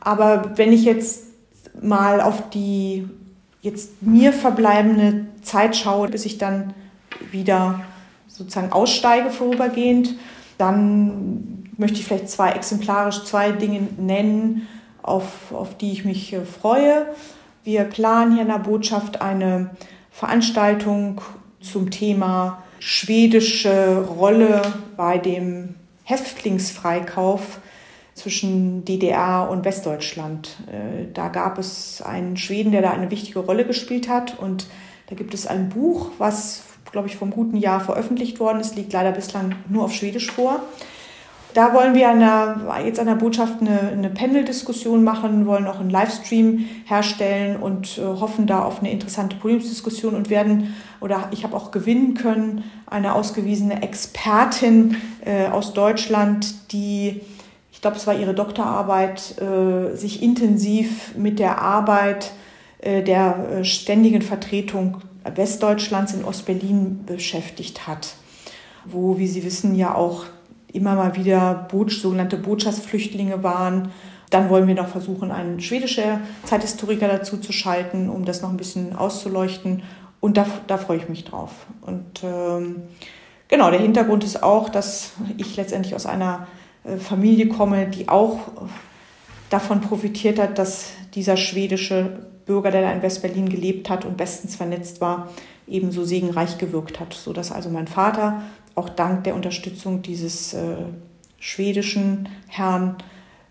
Aber 0.00 0.52
wenn 0.56 0.72
ich 0.72 0.84
jetzt 0.84 1.26
mal 1.80 2.20
auf 2.20 2.50
die 2.50 3.08
jetzt 3.60 4.02
mir 4.02 4.32
verbleibende 4.32 5.26
Zeit 5.42 5.76
schaue, 5.76 6.08
bis 6.08 6.24
ich 6.24 6.38
dann 6.38 6.72
wieder 7.30 7.80
sozusagen 8.28 8.72
aussteige 8.72 9.30
vorübergehend, 9.30 10.14
dann 10.56 11.64
möchte 11.76 11.98
ich 11.98 12.06
vielleicht 12.06 12.30
zwei 12.30 12.50
exemplarisch 12.52 13.24
zwei 13.24 13.52
Dinge 13.52 13.80
nennen, 13.98 14.66
auf, 15.02 15.52
auf 15.52 15.76
die 15.76 15.92
ich 15.92 16.04
mich 16.04 16.32
äh, 16.32 16.44
freue. 16.44 17.06
Wir 17.64 17.84
planen 17.84 18.32
hier 18.32 18.42
in 18.42 18.48
der 18.48 18.58
Botschaft 18.58 19.20
eine 19.22 19.70
Veranstaltung 20.18 21.20
zum 21.60 21.92
Thema 21.92 22.64
schwedische 22.80 24.04
Rolle 24.04 24.62
bei 24.96 25.16
dem 25.16 25.76
Häftlingsfreikauf 26.02 27.60
zwischen 28.14 28.84
DDR 28.84 29.48
und 29.48 29.64
Westdeutschland. 29.64 30.56
Äh, 30.66 31.06
da 31.14 31.28
gab 31.28 31.56
es 31.58 32.02
einen 32.02 32.36
Schweden, 32.36 32.72
der 32.72 32.82
da 32.82 32.90
eine 32.90 33.12
wichtige 33.12 33.38
Rolle 33.38 33.64
gespielt 33.64 34.08
hat. 34.08 34.36
Und 34.40 34.66
da 35.06 35.14
gibt 35.14 35.34
es 35.34 35.46
ein 35.46 35.68
Buch, 35.68 36.10
was, 36.18 36.64
glaube 36.90 37.06
ich, 37.06 37.14
vom 37.14 37.30
guten 37.30 37.56
Jahr 37.56 37.78
veröffentlicht 37.78 38.40
worden 38.40 38.58
ist, 38.58 38.74
liegt 38.74 38.92
leider 38.92 39.12
bislang 39.12 39.54
nur 39.68 39.84
auf 39.84 39.94
Schwedisch 39.94 40.32
vor. 40.32 40.64
Da 41.54 41.72
wollen 41.72 41.94
wir 41.94 42.10
an 42.10 42.20
der, 42.20 42.84
jetzt 42.84 43.00
an 43.00 43.06
der 43.06 43.14
Botschaft 43.14 43.60
eine, 43.60 43.80
eine 43.80 44.10
Panel-Diskussion 44.10 45.02
machen, 45.02 45.46
wollen 45.46 45.66
auch 45.66 45.80
einen 45.80 45.90
Livestream 45.90 46.68
herstellen 46.84 47.56
und 47.56 47.98
äh, 47.98 48.02
hoffen 48.02 48.46
da 48.46 48.62
auf 48.62 48.80
eine 48.80 48.90
interessante 48.90 49.36
Podiumsdiskussion 49.36 50.14
und 50.14 50.30
werden, 50.30 50.74
oder 51.00 51.28
ich 51.32 51.44
habe 51.44 51.56
auch 51.56 51.70
gewinnen 51.70 52.14
können, 52.14 52.64
eine 52.86 53.14
ausgewiesene 53.14 53.82
Expertin 53.82 54.96
äh, 55.24 55.46
aus 55.46 55.72
Deutschland, 55.72 56.72
die 56.72 57.22
ich 57.78 57.82
glaube, 57.82 57.96
es 57.96 58.08
war 58.08 58.18
ihre 58.18 58.34
Doktorarbeit, 58.34 59.40
äh, 59.40 59.94
sich 59.94 60.20
intensiv 60.20 61.14
mit 61.16 61.38
der 61.38 61.62
Arbeit 61.62 62.32
äh, 62.80 63.04
der 63.04 63.36
äh, 63.60 63.64
ständigen 63.64 64.20
Vertretung 64.20 64.98
Westdeutschlands 65.22 66.12
in 66.12 66.24
Ostberlin 66.24 67.04
beschäftigt 67.06 67.86
hat, 67.86 68.14
wo, 68.84 69.18
wie 69.18 69.28
Sie 69.28 69.44
wissen, 69.44 69.76
ja 69.76 69.94
auch 69.94 70.24
immer 70.72 70.94
mal 70.94 71.16
wieder 71.16 71.68
sogenannte 71.88 72.36
Botschaftsflüchtlinge 72.36 73.42
waren. 73.42 73.90
Dann 74.30 74.50
wollen 74.50 74.66
wir 74.66 74.74
noch 74.74 74.88
versuchen, 74.88 75.30
einen 75.30 75.60
schwedischen 75.60 76.20
Zeithistoriker 76.44 77.08
dazu 77.08 77.38
zu 77.38 77.52
schalten, 77.52 78.10
um 78.10 78.24
das 78.24 78.42
noch 78.42 78.50
ein 78.50 78.58
bisschen 78.58 78.94
auszuleuchten. 78.94 79.82
Und 80.20 80.36
da, 80.36 80.46
da 80.66 80.76
freue 80.76 80.98
ich 80.98 81.08
mich 81.08 81.24
drauf. 81.24 81.50
Und 81.80 82.22
ähm, 82.22 82.82
genau, 83.48 83.70
der 83.70 83.80
Hintergrund 83.80 84.24
ist 84.24 84.42
auch, 84.42 84.68
dass 84.68 85.12
ich 85.38 85.56
letztendlich 85.56 85.94
aus 85.94 86.06
einer 86.06 86.46
äh, 86.84 86.96
Familie 86.96 87.48
komme, 87.48 87.86
die 87.86 88.08
auch 88.08 88.40
davon 89.48 89.80
profitiert 89.80 90.38
hat, 90.38 90.58
dass 90.58 90.90
dieser 91.14 91.36
schwedische 91.36 92.26
Bürger, 92.44 92.70
der 92.70 92.82
da 92.82 92.92
in 92.92 93.02
Westberlin 93.02 93.48
gelebt 93.48 93.88
hat 93.88 94.04
und 94.04 94.16
bestens 94.16 94.56
vernetzt 94.56 95.00
war, 95.00 95.28
ebenso 95.66 96.04
segenreich 96.04 96.58
gewirkt 96.58 96.98
hat, 97.00 97.14
sodass 97.14 97.52
also 97.52 97.70
mein 97.70 97.86
Vater 97.86 98.42
auch 98.78 98.88
dank 98.88 99.24
der 99.24 99.34
Unterstützung 99.34 100.02
dieses 100.02 100.54
äh, 100.54 100.76
schwedischen 101.38 102.28
Herrn 102.46 102.96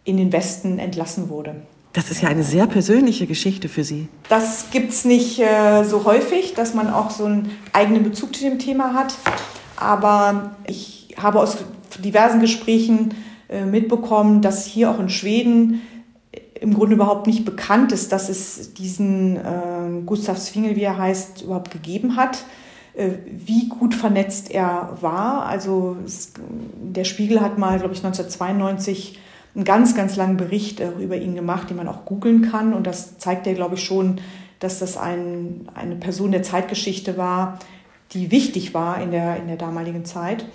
in 0.04 0.18
den 0.18 0.32
Westen 0.32 0.80
entlassen 0.80 1.30
wurde. 1.30 1.56
Das 1.94 2.12
ist 2.12 2.22
ja 2.22 2.30
eine 2.30 2.44
sehr 2.44 2.68
persönliche 2.68 3.26
Geschichte 3.28 3.70
für 3.70 3.84
Sie. 3.84 4.08
Das 4.30 4.70
gibt 4.72 4.92
es 4.92 5.04
nicht 5.04 5.40
äh, 5.40 5.84
so 5.84 6.06
häufig, 6.06 6.54
dass 6.54 6.74
man 6.74 6.92
auch 6.92 7.10
so 7.10 7.26
einen 7.26 7.52
eigenen 7.74 8.04
Bezug 8.04 8.36
zu 8.36 8.44
dem 8.44 8.60
Thema 8.60 8.94
hat. 8.94 9.16
Aber 9.76 10.56
ich 10.68 11.16
habe 11.20 11.40
aus 11.40 11.58
diversen 12.00 12.40
Gesprächen 12.40 13.16
äh, 13.50 13.66
mitbekommen, 13.66 14.42
dass 14.42 14.66
hier 14.66 14.92
auch 14.92 15.00
in 15.00 15.10
Schweden 15.10 15.82
im 16.60 16.74
Grunde 16.74 16.96
überhaupt 16.96 17.28
nicht 17.28 17.46
bekannt 17.46 17.92
ist, 17.92 18.12
dass 18.12 18.30
es 18.30 18.74
diesen 18.74 19.38
äh, 19.38 20.02
Gustav 20.06 20.40
Zwingel, 20.40 20.76
wie 20.76 20.84
er 20.84 20.98
heißt, 20.98 21.44
überhaupt 21.44 21.72
gegeben 21.72 22.16
hat. 22.16 22.44
Äh, 22.98 23.20
wie 23.28 23.70
gut 23.70 23.94
vernetzt 23.94 24.50
er 24.50 24.98
war. 25.02 25.46
Also 25.46 25.98
es, 26.04 26.34
der 26.82 27.04
Spiegel 27.04 27.42
hat 27.42 27.60
mal, 27.60 27.78
glaube 27.78 27.94
ich, 27.94 28.04
1992 28.04 29.20
einen 29.54 29.66
ganz, 29.66 29.96
ganz 29.96 30.16
langen 30.16 30.38
Bericht 30.38 30.80
äh, 30.80 30.90
über 31.00 31.16
ihn 31.16 31.36
gemacht, 31.36 31.70
den 31.70 31.78
man 31.78 31.88
auch 31.88 32.06
googeln 32.06 32.50
kann. 32.50 32.74
Und 32.74 32.88
das 32.88 33.20
zeigt 33.20 33.46
ja, 33.46 33.54
glaube 33.54 33.76
ich, 33.76 33.84
schon, 33.84 34.20
dass 34.60 34.80
das 34.80 34.98
ein, 34.98 35.70
eine 35.76 35.96
Person 35.96 36.32
der 36.32 36.42
Zeitgeschichte 36.42 37.18
war, 37.18 37.60
die 38.14 38.32
wichtig 38.32 38.74
war 38.74 39.00
in 39.00 39.12
der, 39.12 39.38
in 39.38 39.48
der 39.48 39.58
damaligen 39.58 40.04
Zeit. 40.04 40.48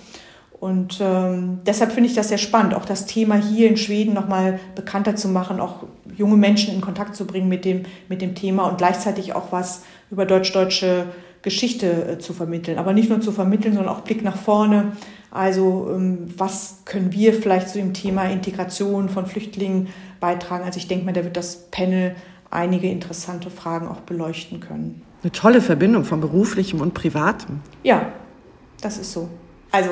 Und 0.59 0.99
ähm, 1.01 1.61
deshalb 1.65 1.93
finde 1.93 2.09
ich 2.09 2.17
das 2.17 2.29
sehr 2.29 2.39
spannend, 2.39 2.75
auch 2.75 2.85
das 2.85 3.07
Thema 3.07 3.37
hier 3.37 3.69
in 3.69 3.77
Schweden 3.77 4.15
nochmal 4.15 4.59
bekannter 4.75 5.15
zu 5.15 5.29
machen, 5.29 5.61
auch 5.61 5.85
junge 6.17 6.37
Menschen 6.37 6.75
in 6.75 6.81
Kontakt 6.81 7.15
zu 7.15 7.25
bringen 7.25 7.49
mit 7.49 7.65
dem, 7.65 7.85
mit 8.09 8.21
dem 8.21 8.35
Thema 8.35 8.69
und 8.69 8.79
gleichzeitig 8.79 9.35
auch 9.35 9.53
was 9.53 9.83
über 10.11 10.27
deutsch-deutsche 10.27 11.07
Geschichte 11.43 11.87
äh, 11.87 12.19
zu 12.19 12.33
vermitteln. 12.33 12.79
Aber 12.79 12.93
nicht 12.93 13.11
nur 13.11 13.21
zu 13.21 13.33
vermitteln, 13.33 13.75
sondern 13.75 13.95
auch 13.95 14.01
Blick 14.01 14.23
nach 14.23 14.37
vorne. 14.37 14.93
Also 15.31 15.91
ähm, 15.93 16.29
was 16.37 16.83
können 16.85 17.13
wir 17.13 17.35
vielleicht 17.35 17.69
zu 17.69 17.79
dem 17.79 17.95
Thema 17.95 18.31
Integration 18.31 19.09
von 19.09 19.27
Flüchtlingen 19.27 19.89
beitragen? 20.21 20.65
Also 20.65 20.79
ich 20.79 20.89
denke 20.89 21.05
mal, 21.05 21.13
da 21.13 21.25
wird 21.25 21.37
das 21.37 21.69
Panel 21.71 22.15
einige 22.51 22.89
interessante 22.89 23.51
Fragen 23.51 23.89
auch 23.89 24.01
beleuchten 24.01 24.61
können. 24.61 25.03
Eine 25.23 25.33
tolle 25.33 25.61
Verbindung 25.61 26.05
von 26.05 26.21
beruflichem 26.21 26.81
und 26.81 26.95
privatem. 26.95 27.61
Ja, 27.83 28.13
das 28.81 28.99
ist 28.99 29.13
so. 29.13 29.29
Also 29.71 29.91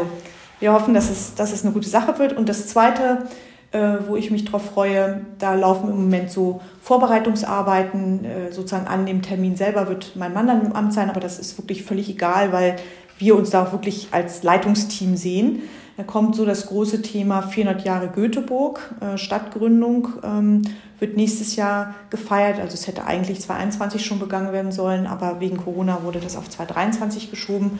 wir 0.61 0.73
hoffen, 0.73 0.93
dass 0.93 1.11
es, 1.11 1.35
dass 1.35 1.53
es 1.53 1.65
eine 1.65 1.73
gute 1.73 1.89
Sache 1.89 2.19
wird. 2.19 2.35
Und 2.35 2.49
das 2.49 2.69
Zweite, 2.69 3.27
äh, 3.73 3.99
wo 4.07 4.17
ich 4.17 4.31
mich 4.31 4.45
drauf 4.45 4.65
freue, 4.65 5.25
da 5.39 5.55
laufen 5.55 5.91
im 5.91 5.97
Moment 5.97 6.31
so 6.31 6.61
Vorbereitungsarbeiten. 6.83 8.25
Äh, 8.25 8.53
sozusagen 8.53 8.89
an 8.89 9.07
dem 9.07 9.23
Termin 9.23 9.57
selber 9.57 9.89
wird 9.89 10.17
mein 10.17 10.33
Mann 10.33 10.47
dann 10.47 10.67
im 10.67 10.73
Amt 10.73 10.93
sein, 10.93 11.09
aber 11.09 11.21
das 11.21 11.39
ist 11.39 11.57
wirklich 11.59 11.85
völlig 11.85 12.09
egal, 12.09 12.53
weil 12.53 12.77
wir 13.19 13.37
uns 13.37 13.51
da 13.51 13.65
auch 13.65 13.73
wirklich 13.73 14.09
als 14.11 14.43
Leitungsteam 14.43 15.17
sehen. 15.17 15.63
Da 15.97 16.03
kommt 16.03 16.35
so 16.35 16.47
das 16.47 16.67
große 16.67 17.03
Thema 17.03 17.43
400 17.43 17.85
Jahre 17.85 18.09
Göteborg, 18.09 18.95
äh, 19.01 19.19
Stadtgründung, 19.19 20.09
ähm, 20.25 20.63
wird 20.99 21.17
nächstes 21.17 21.57
Jahr 21.57 21.95
gefeiert. 22.09 22.59
Also 22.59 22.75
es 22.75 22.87
hätte 22.87 23.05
eigentlich 23.05 23.41
2021 23.41 24.05
schon 24.05 24.19
begangen 24.19 24.53
werden 24.53 24.73
sollen, 24.73 25.07
aber 25.07 25.41
wegen 25.41 25.59
Corona 25.59 26.03
wurde 26.03 26.21
das 26.21 26.37
auf 26.37 26.49
2023 26.49 27.31
geschoben. 27.31 27.79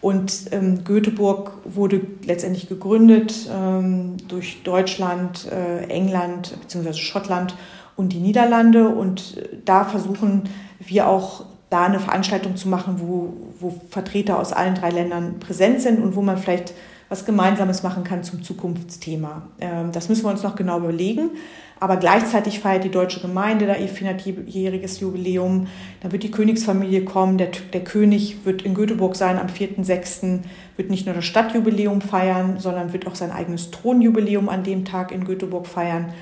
Und 0.00 0.46
ähm, 0.52 0.84
Göteborg 0.84 1.52
wurde 1.64 2.02
letztendlich 2.24 2.68
gegründet 2.68 3.48
ähm, 3.52 4.16
durch 4.28 4.62
Deutschland, 4.62 5.50
äh, 5.50 5.84
England 5.88 6.56
bzw. 6.60 6.92
Schottland 6.92 7.56
und 7.96 8.12
die 8.12 8.20
Niederlande. 8.20 8.88
Und 8.88 9.38
äh, 9.38 9.48
da 9.64 9.84
versuchen 9.84 10.44
wir 10.78 11.08
auch 11.08 11.44
da 11.70 11.86
eine 11.86 11.98
Veranstaltung 11.98 12.56
zu 12.56 12.68
machen, 12.68 12.96
wo, 12.98 13.32
wo 13.58 13.80
Vertreter 13.90 14.38
aus 14.38 14.52
allen 14.52 14.74
drei 14.74 14.90
Ländern 14.90 15.40
präsent 15.40 15.80
sind 15.80 16.00
und 16.00 16.14
wo 16.14 16.22
man 16.22 16.38
vielleicht 16.38 16.74
was 17.08 17.24
Gemeinsames 17.24 17.82
machen 17.82 18.04
kann 18.04 18.24
zum 18.24 18.42
Zukunftsthema. 18.42 19.42
Ähm, 19.60 19.92
das 19.92 20.08
müssen 20.08 20.24
wir 20.24 20.30
uns 20.30 20.42
noch 20.42 20.56
genau 20.56 20.78
überlegen. 20.78 21.30
Aber 21.78 21.98
gleichzeitig 21.98 22.60
feiert 22.60 22.84
die 22.84 22.90
deutsche 22.90 23.20
Gemeinde 23.20 23.66
da 23.66 23.76
ihr 23.76 23.90
400-jähriges 23.90 25.00
Jubiläum. 25.00 25.66
Da 26.00 26.10
wird 26.10 26.22
die 26.22 26.30
Königsfamilie 26.30 27.04
kommen. 27.04 27.36
Der, 27.36 27.48
der 27.72 27.84
König 27.84 28.46
wird 28.46 28.62
in 28.62 28.74
Göteborg 28.74 29.14
sein 29.14 29.38
am 29.38 29.48
4.6. 29.48 30.40
Wird 30.76 30.90
nicht 30.90 31.04
nur 31.04 31.14
das 31.14 31.26
Stadtjubiläum 31.26 32.00
feiern, 32.00 32.58
sondern 32.58 32.94
wird 32.94 33.06
auch 33.06 33.14
sein 33.14 33.30
eigenes 33.30 33.70
Thronjubiläum 33.70 34.48
an 34.48 34.64
dem 34.64 34.86
Tag 34.86 35.12
in 35.12 35.24
Göteborg 35.24 35.66
feiern. 35.66 36.14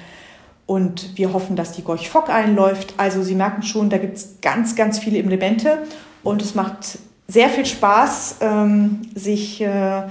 Und 0.66 1.16
wir 1.16 1.32
hoffen, 1.32 1.54
dass 1.54 1.72
die 1.72 1.84
Gorch 1.84 2.08
Fock 2.08 2.30
einläuft. 2.30 2.94
Also 2.96 3.22
Sie 3.22 3.34
merken 3.36 3.62
schon, 3.62 3.90
da 3.90 3.98
gibt 3.98 4.16
es 4.16 4.38
ganz, 4.42 4.74
ganz 4.74 4.98
viele 4.98 5.18
Elemente. 5.18 5.78
Und 6.24 6.42
es 6.42 6.56
macht 6.56 6.98
sehr 7.28 7.48
viel 7.48 7.66
Spaß, 7.66 8.38
ähm, 8.40 9.02
sich 9.14 9.60
äh, 9.60 10.02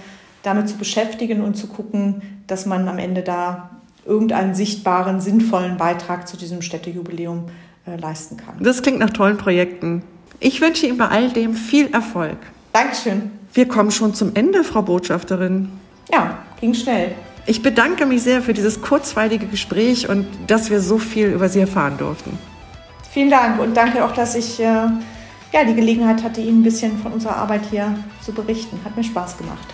damit 0.44 0.70
zu 0.70 0.78
beschäftigen 0.78 1.42
und 1.42 1.56
zu 1.56 1.68
gucken, 1.68 2.22
dass 2.48 2.66
man 2.66 2.88
am 2.88 3.00
Ende 3.00 3.22
da 3.22 3.72
irgendeinen 4.06 4.54
sichtbaren, 4.54 5.22
sinnvollen 5.22 5.78
Beitrag 5.78 6.28
zu 6.28 6.38
diesem 6.38 6.62
Städtejubiläum 6.62 7.46
äh, 7.88 7.96
leisten 7.96 8.38
kann. 8.38 8.56
Das 8.60 8.82
klingt 8.82 9.00
nach 9.00 9.10
tollen 9.10 9.38
Projekten. 9.38 10.04
Ich 10.40 10.62
wünsche 10.62 10.86
Ihnen 10.86 10.98
bei 10.98 11.08
all 11.08 11.30
dem 11.30 11.54
viel 11.54 11.92
Erfolg. 11.94 12.38
Dankeschön. 12.74 13.32
Wir 13.54 13.68
kommen 13.68 13.92
schon 13.92 14.14
zum 14.14 14.36
Ende, 14.36 14.64
Frau 14.64 14.82
Botschafterin. 14.82 15.70
Ja, 16.12 16.40
ging 16.60 16.74
schnell. 16.74 17.16
Ich 17.46 17.62
bedanke 17.62 18.06
mich 18.06 18.24
sehr 18.24 18.42
für 18.42 18.54
dieses 18.54 18.82
kurzweilige 18.82 19.48
Gespräch 19.48 20.10
und 20.10 20.26
dass 20.48 20.70
wir 20.70 20.82
so 20.82 20.98
viel 20.98 21.28
über 21.28 21.50
Sie 21.50 21.60
erfahren 21.60 21.98
durften. 21.98 22.38
Vielen 23.12 23.30
Dank 23.30 23.60
und 23.60 23.78
danke 23.78 24.04
auch, 24.04 24.12
dass 24.12 24.36
ich 24.36 24.60
äh, 24.60 24.64
ja, 24.64 25.64
die 25.68 25.76
Gelegenheit 25.76 26.24
hatte, 26.24 26.42
Ihnen 26.42 26.62
ein 26.62 26.64
bisschen 26.64 26.98
von 26.98 27.14
unserer 27.14 27.36
Arbeit 27.36 27.62
hier 27.70 27.96
zu 28.22 28.34
berichten. 28.34 28.80
Hat 28.84 28.98
mir 28.98 29.04
Spaß 29.04 29.38
gemacht. 29.38 29.74